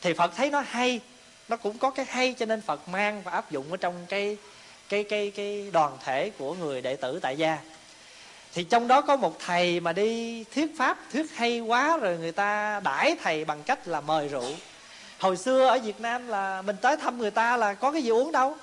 [0.00, 1.00] Thì phật thấy nó hay.
[1.48, 4.36] Nó cũng có cái hay cho nên phật mang và áp dụng ở trong cái
[4.88, 7.58] cái cái cái đoàn thể của người đệ tử tại gia.
[8.54, 12.32] Thì trong đó có một thầy mà đi thuyết pháp, thuyết hay quá rồi người
[12.32, 14.52] ta đãi thầy bằng cách là mời rượu.
[15.18, 18.10] Hồi xưa ở việt nam là mình tới thăm người ta là có cái gì
[18.10, 18.56] uống đâu.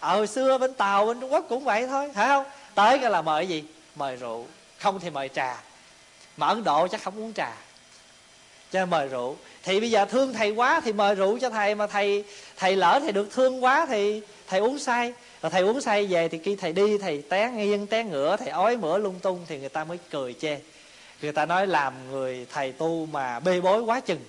[0.00, 2.44] Ở hồi xưa bên tàu, bên trung quốc cũng vậy thôi, phải không?
[2.74, 3.64] Tới cái là mời gì?
[3.94, 4.46] Mời rượu.
[4.78, 5.56] Không thì mời trà.
[6.36, 7.52] Mà ấn độ chắc không uống trà
[8.72, 9.36] cho mời rượu.
[9.62, 12.24] Thì bây giờ thương thầy quá thì mời rượu cho thầy, mà thầy
[12.56, 15.12] thầy lỡ thầy được thương quá thì thầy uống say.
[15.42, 18.48] Rồi thầy uống say về thì khi thầy đi, thầy té nghiêng, té ngửa, thầy
[18.48, 20.58] ói mửa lung tung thì người ta mới cười chê.
[21.22, 24.20] Người ta nói làm người thầy tu mà bê bối quá chừng.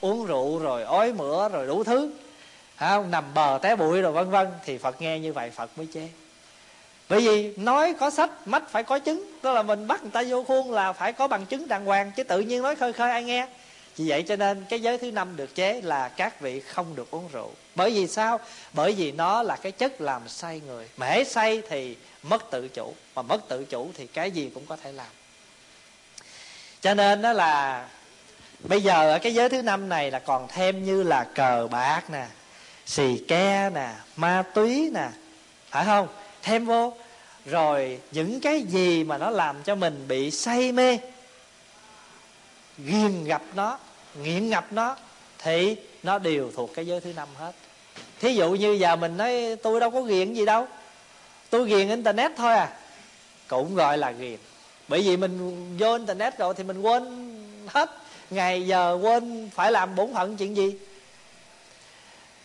[0.00, 2.12] Uống rượu rồi ói mửa rồi đủ thứ.
[2.76, 4.46] Không nằm bờ té bụi rồi vân vân.
[4.64, 6.08] Thì phật nghe như vậy phật mới chê.
[7.08, 9.30] Bởi vì nói có sách, mắt phải có chứng.
[9.42, 12.12] Tức là mình bắt người ta vô khuôn là phải có bằng chứng đàng hoàng.
[12.16, 13.46] Chứ tự nhiên nói khơi khơi ai nghe
[13.96, 17.10] vì vậy cho nên cái giới thứ năm được chế là các vị không được
[17.10, 17.50] uống rượu.
[17.74, 18.40] Bởi vì sao?
[18.72, 20.88] Bởi vì nó là cái chất làm say người.
[20.96, 22.94] Mà hễ say thì mất tự chủ.
[23.14, 25.06] Mà mất tự chủ thì cái gì cũng có thể làm.
[26.80, 27.86] Cho nên đó là
[28.58, 32.10] bây giờ ở cái giới thứ năm này là còn thêm như là cờ bạc
[32.10, 32.26] nè,
[32.86, 35.08] xì ke nè, ma túy nè.
[35.70, 36.08] Phải không?
[36.42, 36.94] Thêm vô.
[37.46, 40.98] Rồi những cái gì mà nó làm cho mình bị say mê
[42.78, 43.78] ghiền gặp nó,
[44.14, 44.96] nghiện ngập nó,
[45.38, 47.52] thì nó đều thuộc cái giới thứ năm hết.
[48.20, 50.66] Thí dụ như giờ mình nói, tôi đâu có ghiền gì đâu,
[51.50, 52.68] tôi ghiền internet thôi à.
[53.48, 54.36] Cũng gọi là ghiền
[54.88, 57.32] bởi vì mình vô internet rồi thì mình quên
[57.68, 57.90] hết,
[58.30, 60.78] ngày giờ quên phải làm bổn phận chuyện gì.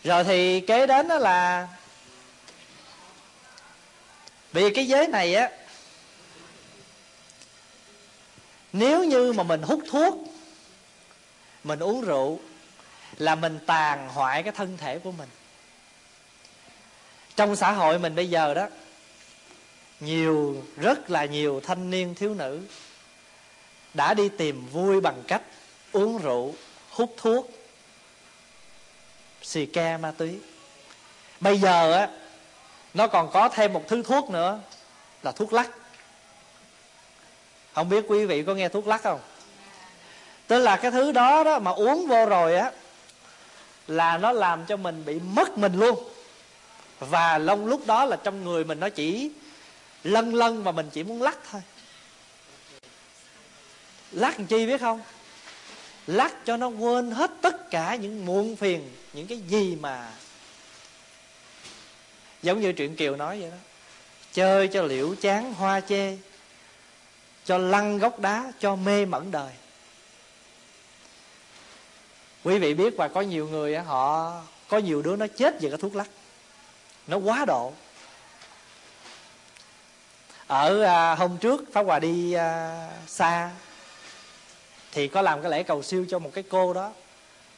[0.04, 1.68] Rồi thì kế đến đó là,
[4.54, 5.50] vì cái giới này á
[8.78, 10.16] nếu như mà mình hút thuốc,
[11.64, 12.40] mình uống rượu
[13.18, 15.30] là mình tàn hoại cái thân thể của mình.
[17.36, 18.68] Trong xã hội mình bây giờ đó,
[20.00, 22.62] nhiều, rất là nhiều thanh niên thiếu nữ
[23.94, 25.42] đã đi tìm vui bằng cách
[25.92, 26.54] uống rượu,
[26.90, 27.50] hút thuốc,
[29.42, 30.40] xì ke ma túy.
[31.40, 32.10] Bây giờ á,
[32.94, 34.60] nó còn có thêm một thứ thuốc nữa
[35.24, 35.70] là thuốc lắc
[37.78, 39.20] không biết quý vị có nghe thuốc lắc không?
[40.48, 42.72] Tức là cái thứ đó đó mà uống vô rồi á,
[43.88, 46.10] là nó làm cho mình bị mất mình luôn.
[47.00, 49.32] Và long lúc đó là trong người mình nó chỉ
[50.04, 51.62] lân lân mà mình chỉ muốn lắc thôi.
[54.12, 55.02] Lắc làm chi biết không?
[56.08, 60.12] Lắc cho nó quên hết tất cả những muộn phiền, những cái gì mà
[62.44, 63.58] giống như truyện kiều nói vậy đó.
[64.34, 66.18] Chơi cho liễu chán, hoa chê
[67.48, 69.52] cho lăn gốc đá cho mê mẩn đời.
[72.44, 74.34] Quý vị biết và có nhiều người họ
[74.68, 76.08] có nhiều đứa nó chết vì cái thuốc lắc.
[77.08, 77.74] Nó quá độ.
[80.48, 83.52] Ở à, hôm trước pháp hòa đi à, xa
[84.92, 86.92] thì có làm cái lễ cầu siêu cho một cái cô đó.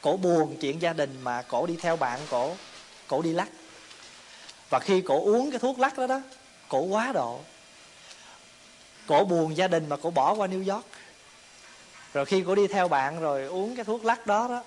[0.00, 2.56] Cổ buồn chuyện gia đình mà cổ đi theo bạn cổ
[3.08, 3.48] cổ đi lắc.
[4.70, 6.20] Và khi cổ uống cái thuốc lắc đó đó
[6.68, 7.40] cổ quá độ
[9.10, 10.86] cổ buồn gia đình mà cổ bỏ qua New York.
[12.12, 14.62] Rồi khi cổ đi theo bạn rồi uống cái thuốc lắc đó đó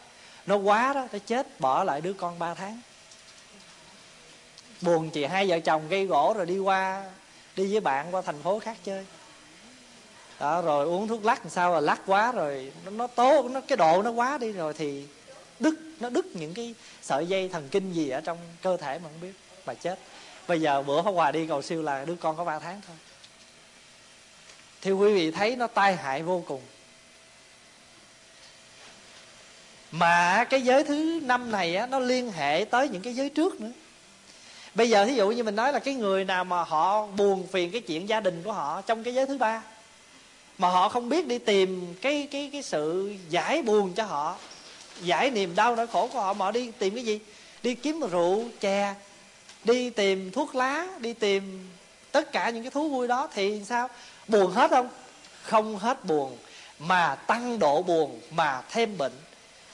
[0.46, 2.82] nó quá đó nó chết bỏ lại đứa con 3 tháng.
[4.82, 7.04] Buồn chị hai vợ chồng gây gỗ rồi đi qua
[7.56, 9.06] đi với bạn qua thành phố khác chơi.
[10.40, 13.62] Đó, rồi uống thuốc lắc làm sao là lắc quá rồi nó, nó tố nó
[13.62, 15.08] cái độ nó quá đi rồi thì
[15.60, 19.10] đứt nó đứt những cái sợi dây thần kinh gì ở trong cơ thể mà
[19.10, 19.34] không biết
[19.66, 20.00] mà chết.
[20.48, 22.96] Bây giờ bữa hôm hòa đi cầu siêu là đứa con có 3 tháng thôi
[24.84, 26.62] thì quý vị thấy nó tai hại vô cùng.
[29.92, 33.62] Mà cái giới thứ năm này á, nó liên hệ tới những cái giới trước
[33.62, 33.72] nữa.
[34.76, 37.72] Bây giờ thí dụ như mình nói là cái người nào mà họ buồn phiền
[37.72, 39.62] cái chuyện gia đình của họ trong cái giới thứ ba
[40.58, 44.38] mà họ không biết đi tìm cái cái cái sự giải buồn cho họ
[45.02, 47.20] giải niềm đau nỗi khổ của họ mà họ đi tìm cái gì?
[47.64, 48.94] Đi kiếm rượu chè
[49.64, 51.70] đi tìm thuốc lá đi tìm
[52.12, 53.90] tất cả những cái thú vui đó thì sao?
[54.28, 54.90] Buồn hết không?
[55.44, 56.38] Không hết buồn
[56.80, 59.14] mà tăng độ buồn mà thêm bệnh.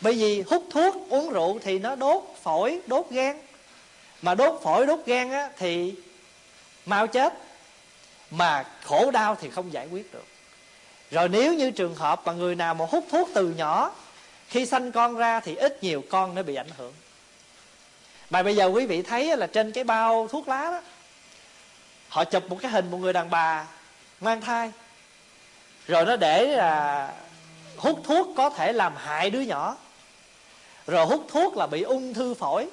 [0.01, 3.41] Bởi vì hút thuốc uống rượu thì nó đốt phổi đốt gan.
[4.21, 5.93] Mà đốt phổi đốt gan á, thì
[6.85, 7.33] mau chết.
[8.31, 10.25] Mà khổ đau thì không giải quyết được.
[11.11, 13.91] Rồi nếu như trường hợp mà người nào mà hút thuốc từ nhỏ
[14.47, 16.93] khi sanh con ra thì ít nhiều con nó bị ảnh hưởng.
[18.29, 20.81] Mà bây giờ quý vị thấy là trên cái bao thuốc lá đó
[22.09, 23.65] họ chụp một cái hình một người đàn bà
[24.21, 24.71] mang thai.
[25.87, 27.13] Rồi nó để là
[27.77, 29.77] hút thuốc có thể làm hại đứa nhỏ.
[30.87, 32.67] Rồi hút thuốc là bị ung thư phổi.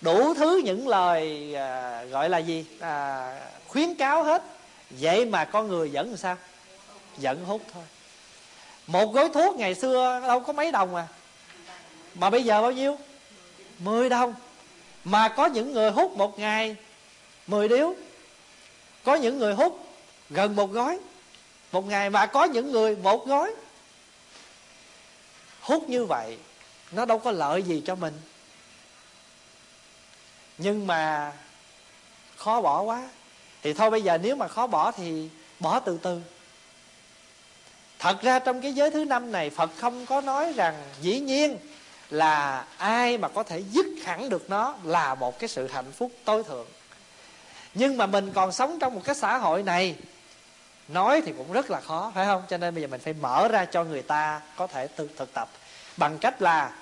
[0.00, 2.66] Đủ thứ những lời à, gọi là gì?
[2.80, 4.42] À, khuyến cáo hết.
[4.90, 6.36] Vậy mà con người vẫn làm sao?
[7.16, 7.84] Vẫn hút thôi.
[8.86, 11.06] Một gói thuốc ngày xưa đâu có mấy đồng à.
[12.14, 12.98] Mà bây giờ bao nhiêu?
[13.78, 14.34] Mười đồng.
[15.04, 16.76] Mà có những người hút một ngày
[17.46, 17.94] mười điếu.
[19.04, 19.86] Có những người hút
[20.30, 20.98] gần một gói.
[21.72, 23.54] Một ngày mà có những người một gói.
[25.60, 26.38] Hút như vậy,
[26.92, 28.14] nó đâu có lợi gì cho mình.
[30.58, 31.32] Nhưng mà
[32.36, 33.08] khó bỏ quá.
[33.62, 35.28] Thì thôi bây giờ nếu mà khó bỏ thì
[35.60, 36.20] bỏ từ từ.
[37.98, 41.58] Thật ra trong cái giới thứ năm này, phật không có nói rằng dĩ nhiên
[42.10, 46.12] là ai mà có thể dứt hẳn được nó là một cái sự hạnh phúc
[46.24, 46.66] tối thượng.
[47.74, 49.96] Nhưng mà mình còn sống trong một cái xã hội này
[50.92, 52.42] nói thì cũng rất là khó, phải không?
[52.48, 55.34] Cho nên bây giờ mình phải mở ra cho người ta có thể tự thực
[55.34, 55.48] tập.
[55.96, 56.72] Bằng cách là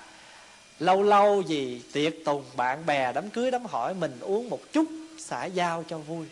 [0.79, 4.85] lâu lâu gì tiệc tùng bạn bè đám cưới đám hỏi mình uống một chút
[5.19, 6.25] xả giao cho vui.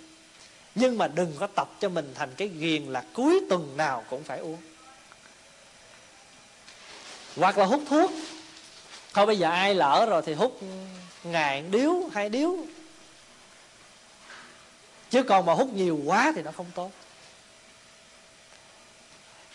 [0.76, 4.24] Nhưng mà đừng có tập cho mình thành cái ghiền là cuối tuần nào cũng
[4.24, 4.58] phải uống.
[7.36, 8.12] Hoặc là hút thuốc.
[9.14, 10.60] Thôi bây giờ ai lỡ rồi thì hút
[11.24, 12.58] ngàn điếu, hai điếu.
[15.10, 16.92] Chứ còn mà hút nhiều quá thì nó không tốt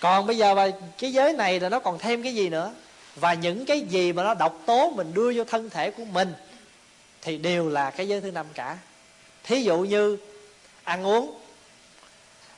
[0.03, 2.73] còn bây giờ cái giới này là nó còn thêm cái gì nữa?
[3.17, 6.35] Và những cái gì mà nó độc tố mình đưa vô thân thể của mình
[7.21, 8.79] thì đều là cái giới thứ năm cả.
[9.45, 10.17] Thí dụ như
[10.85, 11.39] ăn uống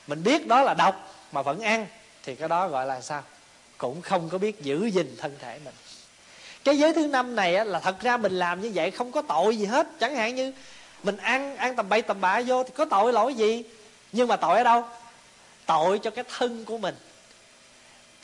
[0.07, 1.87] mình biết đó là độc mà vẫn ăn
[2.23, 3.23] thì cái đó gọi là sao?
[3.77, 5.75] Cũng không có biết giữ gìn thân thể mình.
[6.63, 9.21] Cái giới thứ năm này á, là thật ra mình làm như vậy không có
[9.21, 9.87] tội gì hết.
[9.99, 10.53] Chẳng hạn như
[11.03, 13.63] mình ăn ăn tầm bậy tầm bạ vô thì có tội lỗi gì?
[14.11, 14.83] Nhưng mà tội ở đâu?
[15.65, 16.95] Tội cho cái thân của mình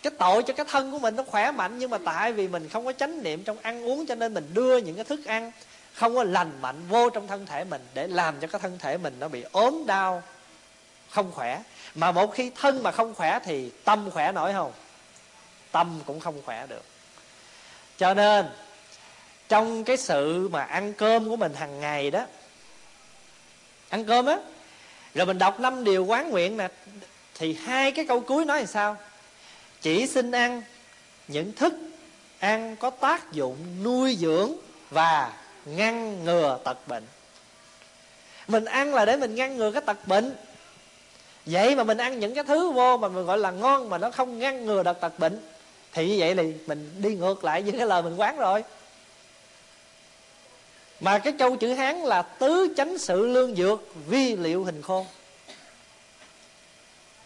[0.04, 2.70] cái tội cho cái thân của mình nó khỏe mạnh, nhưng mà tại vì mình
[2.70, 5.52] không có chánh niệm trong ăn uống, cho nên mình đưa những cái thức ăn
[5.94, 8.98] không có lành mạnh vô trong thân thể mình để làm cho cái thân thể
[8.98, 10.24] mình nó bị ốm đau,
[11.10, 11.64] không khỏe.
[11.96, 14.72] Mà một khi thân mà không khỏe thì tâm khỏe nổi không?
[15.72, 16.84] Tâm cũng không khỏe được.
[17.98, 18.46] Cho nên,
[19.50, 22.26] trong cái sự mà ăn cơm của mình hàng ngày đó,
[23.90, 24.38] ăn cơm á,
[25.14, 26.68] rồi mình đọc năm điều quán nguyện nè,
[27.36, 28.98] thì hai cái câu cuối nói làm sao?
[29.82, 30.62] Chỉ xin ăn.
[31.28, 31.74] Những thức
[32.40, 34.54] ăn có tác dụng nuôi dưỡng
[34.90, 35.34] và
[35.66, 37.04] ngăn ngừa tật bệnh.
[38.48, 40.36] Mình ăn là để mình ngăn ngừa cái tật bệnh.
[41.46, 44.12] Vậy mà mình ăn những cái thứ vô mà mình gọi là ngon mà nó
[44.12, 45.40] không ngăn ngừa được tật bệnh,
[45.94, 48.64] thì như vậy thì mình đi ngược lại với cái lời mình quán rồi.
[51.00, 55.06] Mà cái câu chữ hán là tứ chánh sự lương dược vi liệu hình khôn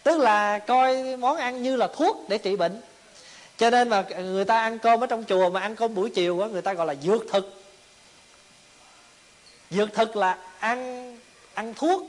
[0.06, 2.80] tức là coi món ăn như là thuốc để trị bệnh.
[3.58, 6.40] Cho nên mà người ta ăn cơm ở trong chùa mà ăn cơm buổi chiều
[6.40, 7.62] á, người ta gọi là dược thực.
[9.70, 11.18] Dược thực là ăn
[11.54, 12.02] ăn thuốc.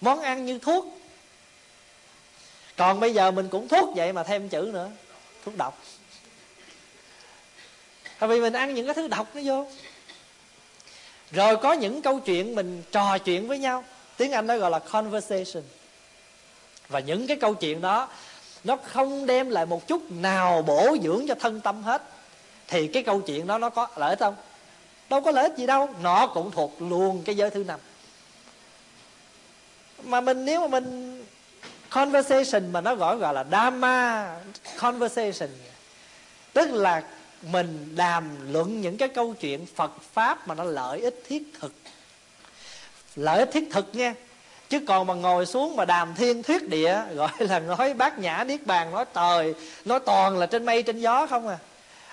[0.00, 0.86] Món ăn như thuốc.
[2.76, 4.90] Còn bây giờ mình cũng thuốc vậy mà thêm chữ nữa.
[5.44, 5.82] Thuốc độc.
[8.18, 9.66] Tại vì mình ăn những cái thứ độc nó vô.
[11.30, 13.84] Rồi có những câu chuyện mình trò chuyện với nhau.
[14.16, 15.62] Tiếng anh nó gọi là conversation
[16.88, 18.08] và những cái câu chuyện đó,
[18.64, 22.02] nó không đem lại một chút nào bổ dưỡng cho thân tâm hết.
[22.68, 24.34] Thì cái câu chuyện đó nó có lợi ích không?
[25.10, 27.80] Đâu có lợi ích gì đâu, nó cũng thuộc luôn cái giới thứ năm.
[30.02, 31.24] Mà mình, nếu mà mình,
[31.90, 34.34] conversation mà nó gọi gọi là dharma
[34.78, 35.50] conversation,
[36.52, 37.02] tức là
[37.42, 41.72] mình đàm luận những cái câu chuyện Phật pháp mà nó lợi ích thiết thực.
[43.16, 44.14] Lợi ích thiết thực nha
[44.68, 48.44] chứ còn mà ngồi xuống mà đàm thiên thuyết địa gọi là nói bát nhã
[48.46, 49.54] niết bàn nói trời
[49.84, 51.58] nói toàn là trên mây trên gió không à.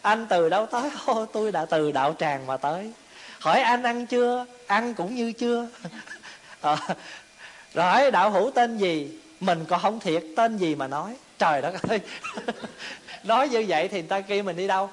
[0.01, 0.89] Anh từ đâu tới?
[1.06, 2.91] Ô tôi đã từ đạo tràng mà tới.
[3.39, 4.45] Hỏi anh ăn chưa?
[4.68, 5.68] Ăn cũng như chưa?
[6.62, 6.78] À,
[7.74, 9.20] rồi đạo hữu tên gì?
[9.39, 11.16] Mình còn không thiệt tên gì mà nói?
[11.38, 11.99] Trời đất ơi!
[13.24, 14.89] Nói như vậy thì người ta kêu mình đi đâu?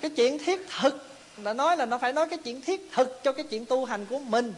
[0.00, 3.32] Cái chuyện thiết thực đã nói là nó phải nói cái chuyện thiết thực cho
[3.32, 4.54] cái chuyện tu hành của mình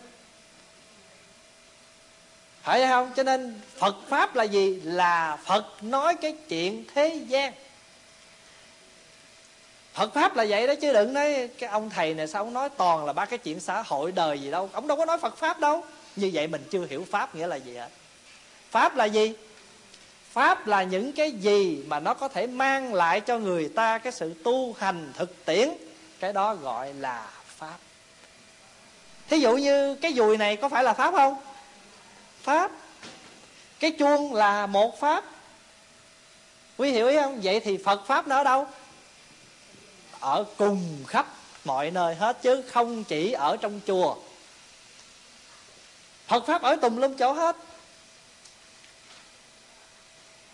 [2.62, 3.12] phải không?
[3.16, 4.80] Cho nên phật pháp là gì?
[4.84, 7.52] Là phật nói cái chuyện thế gian.
[9.94, 12.68] Phật pháp là vậy đó chứ, đừng nói cái ông thầy này sao ông nói
[12.68, 14.70] toàn là ba cái chuyện xã hội đời gì đâu.
[14.72, 15.84] Ông đâu có nói Phật pháp đâu.
[16.16, 17.88] Như vậy mình chưa hiểu pháp nghĩa là gì hết
[18.70, 19.32] pháp là gì?
[20.32, 24.12] Pháp là những cái gì mà nó có thể mang lại cho người ta cái
[24.12, 25.68] sự tu hành thực tiễn.
[26.20, 27.76] Cái đó gọi là pháp.
[29.28, 31.36] Thí dụ như cái dùi này có phải là pháp không?
[32.43, 32.70] Pháp.
[33.80, 35.24] Cái chuông là một pháp.
[36.76, 37.41] Quý hiểu ý không?
[37.43, 38.66] Vậy thì phật pháp nó ở đâu?
[40.20, 41.26] Ở cùng khắp
[41.64, 44.16] mọi nơi hết chứ không chỉ ở trong chùa.
[46.26, 47.57] Phật Pháp ở tùm lum chỗ hết.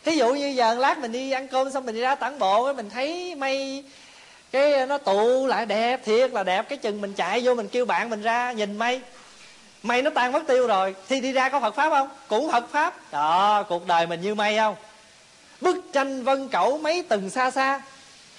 [0.04, 2.72] Thí dụ như giờ lát mình đi ăn cơm xong mình đi ra tản bộ
[2.72, 3.84] Mình thấy mây,
[4.50, 6.68] Cái nó tụ lại đẹp, Thiệt là đẹp.
[6.68, 9.00] Cái chừng mình chạy vô mình kêu bạn mình ra, Nhìn mây.
[9.86, 12.08] Mây nó tan mất tiêu rồi, Thì đi ra có Phật Pháp không?
[12.28, 13.12] Cũng Phật Pháp.
[13.12, 14.76] Đó, cuộc đời mình như mây không?
[15.60, 17.80] Bức tranh vân cẩu mấy từng xa xa.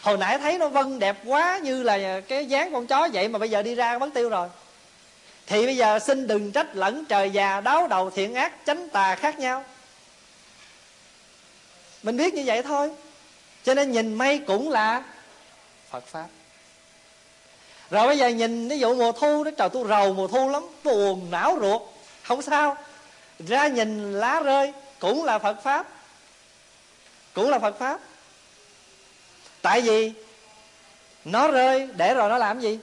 [0.02, 3.40] Hồi nãy thấy nó vân đẹp quá như là cái dáng con chó vậy mà
[3.40, 4.50] bây giờ đi ra mất tiêu rồi.
[5.48, 9.16] Thì bây giờ xin đừng trách lẫn trời già, đáo đầu, thiện ác tránh tà
[9.16, 9.64] khác nhau.
[12.04, 12.92] Mình biết như vậy thôi.
[13.64, 15.04] Cho nên nhìn mây cũng là
[15.90, 16.28] phật pháp
[17.90, 20.64] rồi bây giờ nhìn, ví dụ mùa thu đó, trời tôi rầu mùa thu lắm,
[20.84, 21.82] buồn, não ruột,
[22.24, 22.78] không sao.
[23.40, 25.88] Ra nhìn lá rơi, cũng là phật pháp.
[27.34, 28.00] Cũng là phật pháp.
[29.62, 30.12] Tại vì
[31.26, 32.80] nó rơi, để rồi nó làm gì?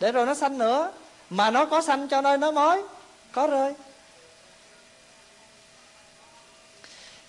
[0.00, 0.92] Để rồi nó xanh nữa.
[1.30, 2.82] Mà nó có xanh cho nên nó mới,
[3.32, 3.74] có rơi.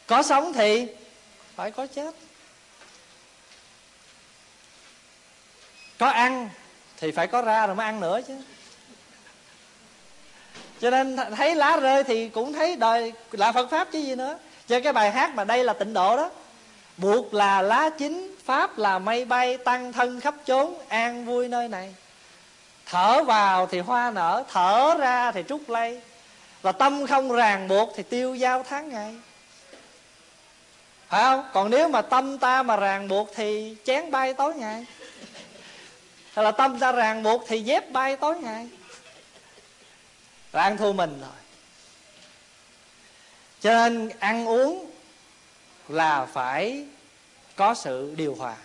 [0.08, 0.88] Có sống thì
[1.56, 2.16] phải có chết.
[5.98, 6.50] Có ăn
[7.04, 8.34] thì phải có ra rồi mới ăn nữa chứ.
[10.82, 14.38] Cho nên thấy lá rơi thì cũng thấy đời là phật pháp chứ gì nữa.
[14.68, 16.30] Cho cái bài hát mà đây là tịnh độ đó,
[16.98, 21.68] buộc là lá chín, pháp là mây bay, tăng thân khắp chốn, an vui nơi
[21.68, 21.96] này.
[22.86, 26.02] Thở vào thì hoa nở, thở ra thì trúc lây
[26.62, 29.16] và tâm không ràng buộc thì tiêu giao tháng ngày.
[31.08, 31.44] Phải không?
[31.54, 34.86] Còn nếu mà tâm ta mà ràng buộc thì chén bay tối ngày
[36.42, 38.70] là tâm ta ràng buộc thì dép bay tối ngày.
[40.52, 41.30] Là ăn thua mình rồi.
[43.62, 44.92] Cho nên ăn uống
[45.88, 46.86] là phải
[47.56, 48.56] có sự điều hòa.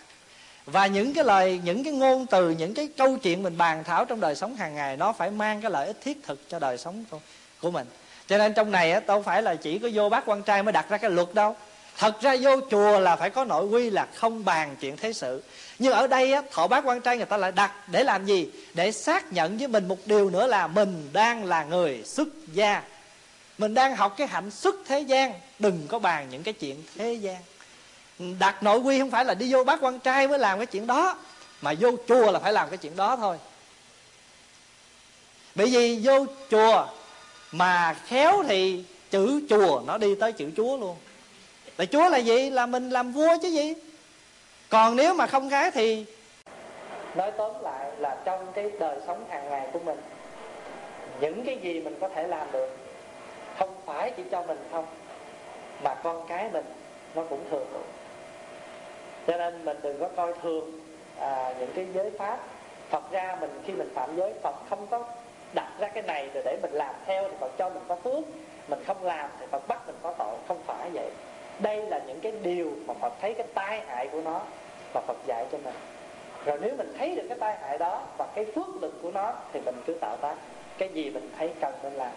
[0.65, 4.05] Và những cái lời những cái ngôn từ những cái câu chuyện mình bàn thảo
[4.05, 6.77] trong đời sống hàng ngày nó phải mang cái lợi ích thiết thực cho đời
[6.77, 7.19] sống của,
[7.61, 7.87] của mình.
[8.27, 10.71] Cho nên trong này á đâu phải là chỉ có vô bác quan trai mới
[10.71, 11.55] đặt ra cái luật đâu.
[11.97, 15.43] Thật ra vô chùa là phải có nội quy là không bàn chuyện thế sự
[15.79, 18.49] nhưng ở đây á, thọ bát quan trai người ta lại đặt để làm gì?
[18.73, 22.81] Để xác nhận với mình một điều nữa là mình đang là người xuất gia.
[23.57, 25.33] Mình đang học cái hạnh xuất thế gian.
[25.59, 27.37] Đừng có bàn những cái chuyện thế gian.
[28.39, 30.87] Đặt nội quy không phải là đi vô bát quan trai mới làm cái chuyện
[30.87, 31.17] đó
[31.61, 33.37] mà vô chùa là phải làm cái chuyện đó thôi.
[35.55, 36.87] Bởi vì vô chùa
[37.51, 40.97] mà khéo thì chữ chùa nó đi tới chữ chúa luôn.
[41.77, 42.49] Tại chúa là gì?
[42.49, 43.73] Là mình làm vua chứ gì?
[44.69, 46.05] Còn nếu mà không khá thì
[47.15, 49.97] nói tóm lại là trong cái đời sống hàng ngày của mình
[51.19, 52.77] những cái gì mình có thể làm được
[53.57, 54.85] không phải chỉ cho mình không
[55.83, 56.65] mà con cái mình
[57.15, 57.85] nó cũng thường được.
[59.27, 60.79] Cho nên mình đừng có coi thường
[61.19, 62.39] à, những cái giới pháp.
[62.89, 65.03] Phật ra mình khi mình phạm giới Phật không có
[65.53, 68.23] đặt ra cái này rồi để mình làm theo thì Phật cho mình có phước.
[68.67, 70.35] Mình không làm thì Phật bắt mình có tội.
[70.47, 71.09] Không phải vậy
[71.59, 74.41] đây là những cái điều mà Phật thấy cái tai hại của nó
[74.93, 75.75] và Phật dạy cho mình.
[76.45, 79.33] Rồi nếu mình thấy được cái tai hại đó và cái phước lực của nó
[79.53, 80.35] thì mình cứ tạo tác.
[80.77, 82.11] Cái gì mình thấy cần nên làm.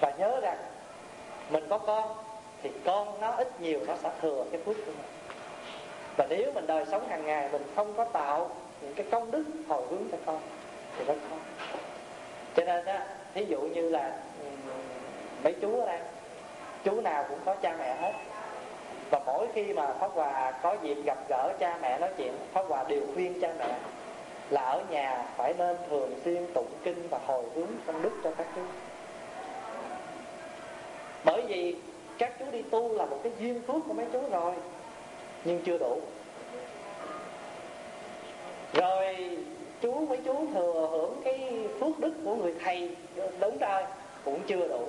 [0.00, 0.58] Và nhớ rằng,
[1.50, 2.16] mình có con
[2.62, 5.06] thì con nó ít nhiều nó sẽ thừa cái phước của mình.
[6.16, 8.50] Và nếu mình đời sống hàng ngày mình không có tạo
[8.80, 10.40] những cái công đức hồi hướng cho con
[10.98, 11.36] thì rất khó.
[12.56, 14.18] Cho nên á, thí dụ như là
[15.44, 16.00] mấy chú ở đây,
[16.84, 18.12] chú nào cũng có cha mẹ hết
[19.10, 22.62] và mỗi khi mà pháp hòa có dịp gặp gỡ cha mẹ nói chuyện, pháp
[22.68, 23.78] hòa đều khuyên cha mẹ
[24.50, 28.30] là ở nhà phải nên thường xuyên tụng kinh và hồi hướng công đức cho
[28.38, 28.62] các chú.
[31.24, 31.76] Bởi vì
[32.18, 34.54] các chú đi tu là một cái duyên phước của mấy chú rồi,
[35.44, 36.00] nhưng chưa đủ.
[38.72, 39.38] Rồi
[39.80, 42.96] chú, mấy chú thừa hưởng cái phước đức của người thầy,
[43.40, 43.84] đúng trời
[44.24, 44.88] cũng chưa đủ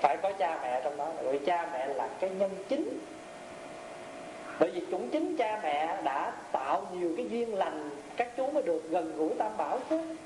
[0.00, 1.08] phải có cha mẹ trong đó.
[1.24, 2.98] Rồi cha mẹ là cái nhân chính.
[4.58, 8.62] Bởi vì cũng chính cha mẹ đã tạo nhiều cái duyên lành, các chú mới
[8.62, 10.16] được gần gũi tam bảo chứ.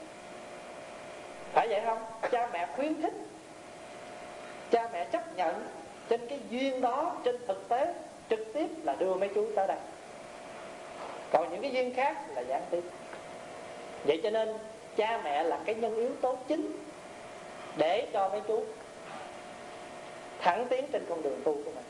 [1.52, 1.98] Phải vậy không?
[2.30, 3.14] Cha mẹ khuyến khích.
[4.70, 5.66] Cha mẹ chấp nhận
[6.08, 7.94] trên cái duyên đó, trên thực tế,
[8.30, 9.78] trực tiếp là đưa mấy chú tới đây.
[11.30, 12.82] Còn những cái duyên khác là gián tiếp.
[14.04, 14.48] Vậy cho nên
[14.96, 16.72] cha mẹ là cái nhân yếu tố chính
[17.76, 18.64] để cho mấy chú
[20.42, 21.84] thẳng tiến trên con đường tu của mình.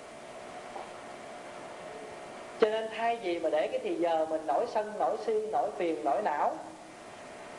[2.61, 5.70] Cho nên thay vì mà để cái thì giờ mình nổi sân, nổi si, nổi
[5.76, 6.57] phiền, nổi não,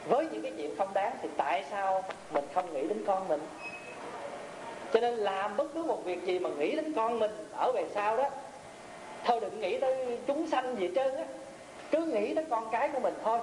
[0.08, 3.42] với những cái chuyện không đáng thì tại sao mình không nghĩ đến con mình?
[4.94, 7.86] Cho nên làm bất cứ một việc gì mà nghĩ đến con mình ở về
[7.94, 8.30] sau đó,
[9.26, 11.24] thôi đừng nghĩ tới chúng sanh gì trơn á,
[11.92, 13.40] cứ nghĩ tới con cái của mình thôi,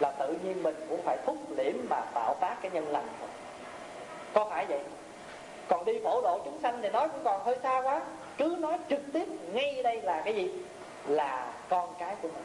[0.00, 3.28] là tự nhiên mình cũng phải thúc liễm mà tạo tác cái nhân lành thôi.
[4.34, 4.80] Có phải vậy?
[5.68, 8.00] Còn đi phổ độ chúng sanh thì nói cũng còn hơi xa quá.
[8.38, 10.52] Cứ nói trực tiếp ngay đây là cái gì?
[11.06, 12.44] Là con cái của mình.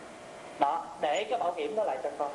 [0.59, 2.31] Đó, để cái bảo hiểm đó lại cho con.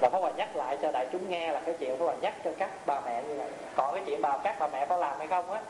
[0.00, 2.34] Và Pháp Hòa nhắc lại cho đại chúng nghe là cái chuyện Pháp Hòa nhắc
[2.44, 3.50] cho các bà mẹ như vậy.
[3.76, 5.60] Còn cái chuyện bà, các bà mẹ có làm hay không á,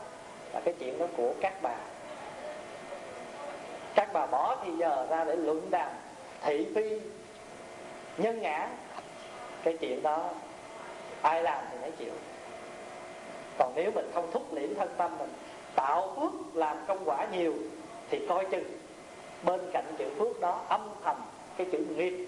[0.53, 1.75] là cái chuyện đó của các bà.
[3.95, 5.91] Các bà bỏ thì giờ ra để luận đàm
[6.41, 6.99] thị phi,
[8.17, 8.67] nhân ngã.
[9.63, 10.29] Cái chuyện đó
[11.25, 12.13] ai làm thì nấy chịu.
[13.57, 15.33] Còn nếu mình không thúc liễm thân tâm mình,
[15.75, 17.53] tạo phước làm công quả nhiều
[18.09, 18.63] thì coi chừng
[19.43, 21.15] bên cạnh chữ phước đó âm thầm
[21.57, 22.27] cái chữ nghiệp.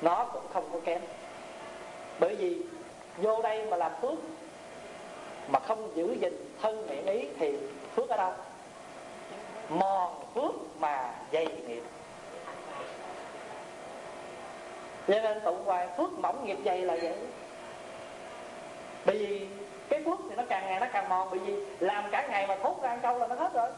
[0.00, 1.00] Nó cũng không có kém.
[2.20, 2.62] Bởi vì
[3.16, 4.18] vô đây mà làm phước
[5.48, 7.58] mà không giữ gìn thân miệng ý thì
[7.96, 8.32] phước ở đâu?
[9.68, 11.82] Mòn phước mà dày nghiệp
[15.08, 17.14] cho nên tụ hoài phước mỏng nghiệp dày là vậy.
[19.04, 19.46] Bởi vì
[19.88, 22.56] cái phước thì nó càng ngày nó càng mòn, bởi vì làm cả ngày mà
[22.62, 23.70] thốt ra ăn câu là nó hết rồi.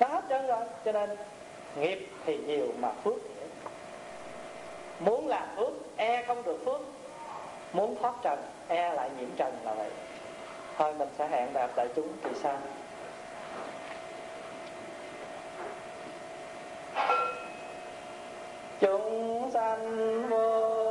[0.00, 0.64] Nó hết trơn rồi.
[0.84, 1.16] Cho nên
[1.76, 3.50] nghiệp thì nhiều mà phước thì ít.
[5.00, 6.80] Muốn làm phước e không được phước.
[7.72, 9.90] Muốn thoát trần e lại nhiễm trần là vậy.
[10.78, 12.58] Thôi mình sẽ hẹn gặp đại chúng kỳ sau.
[18.82, 20.81] Chúng sanh vô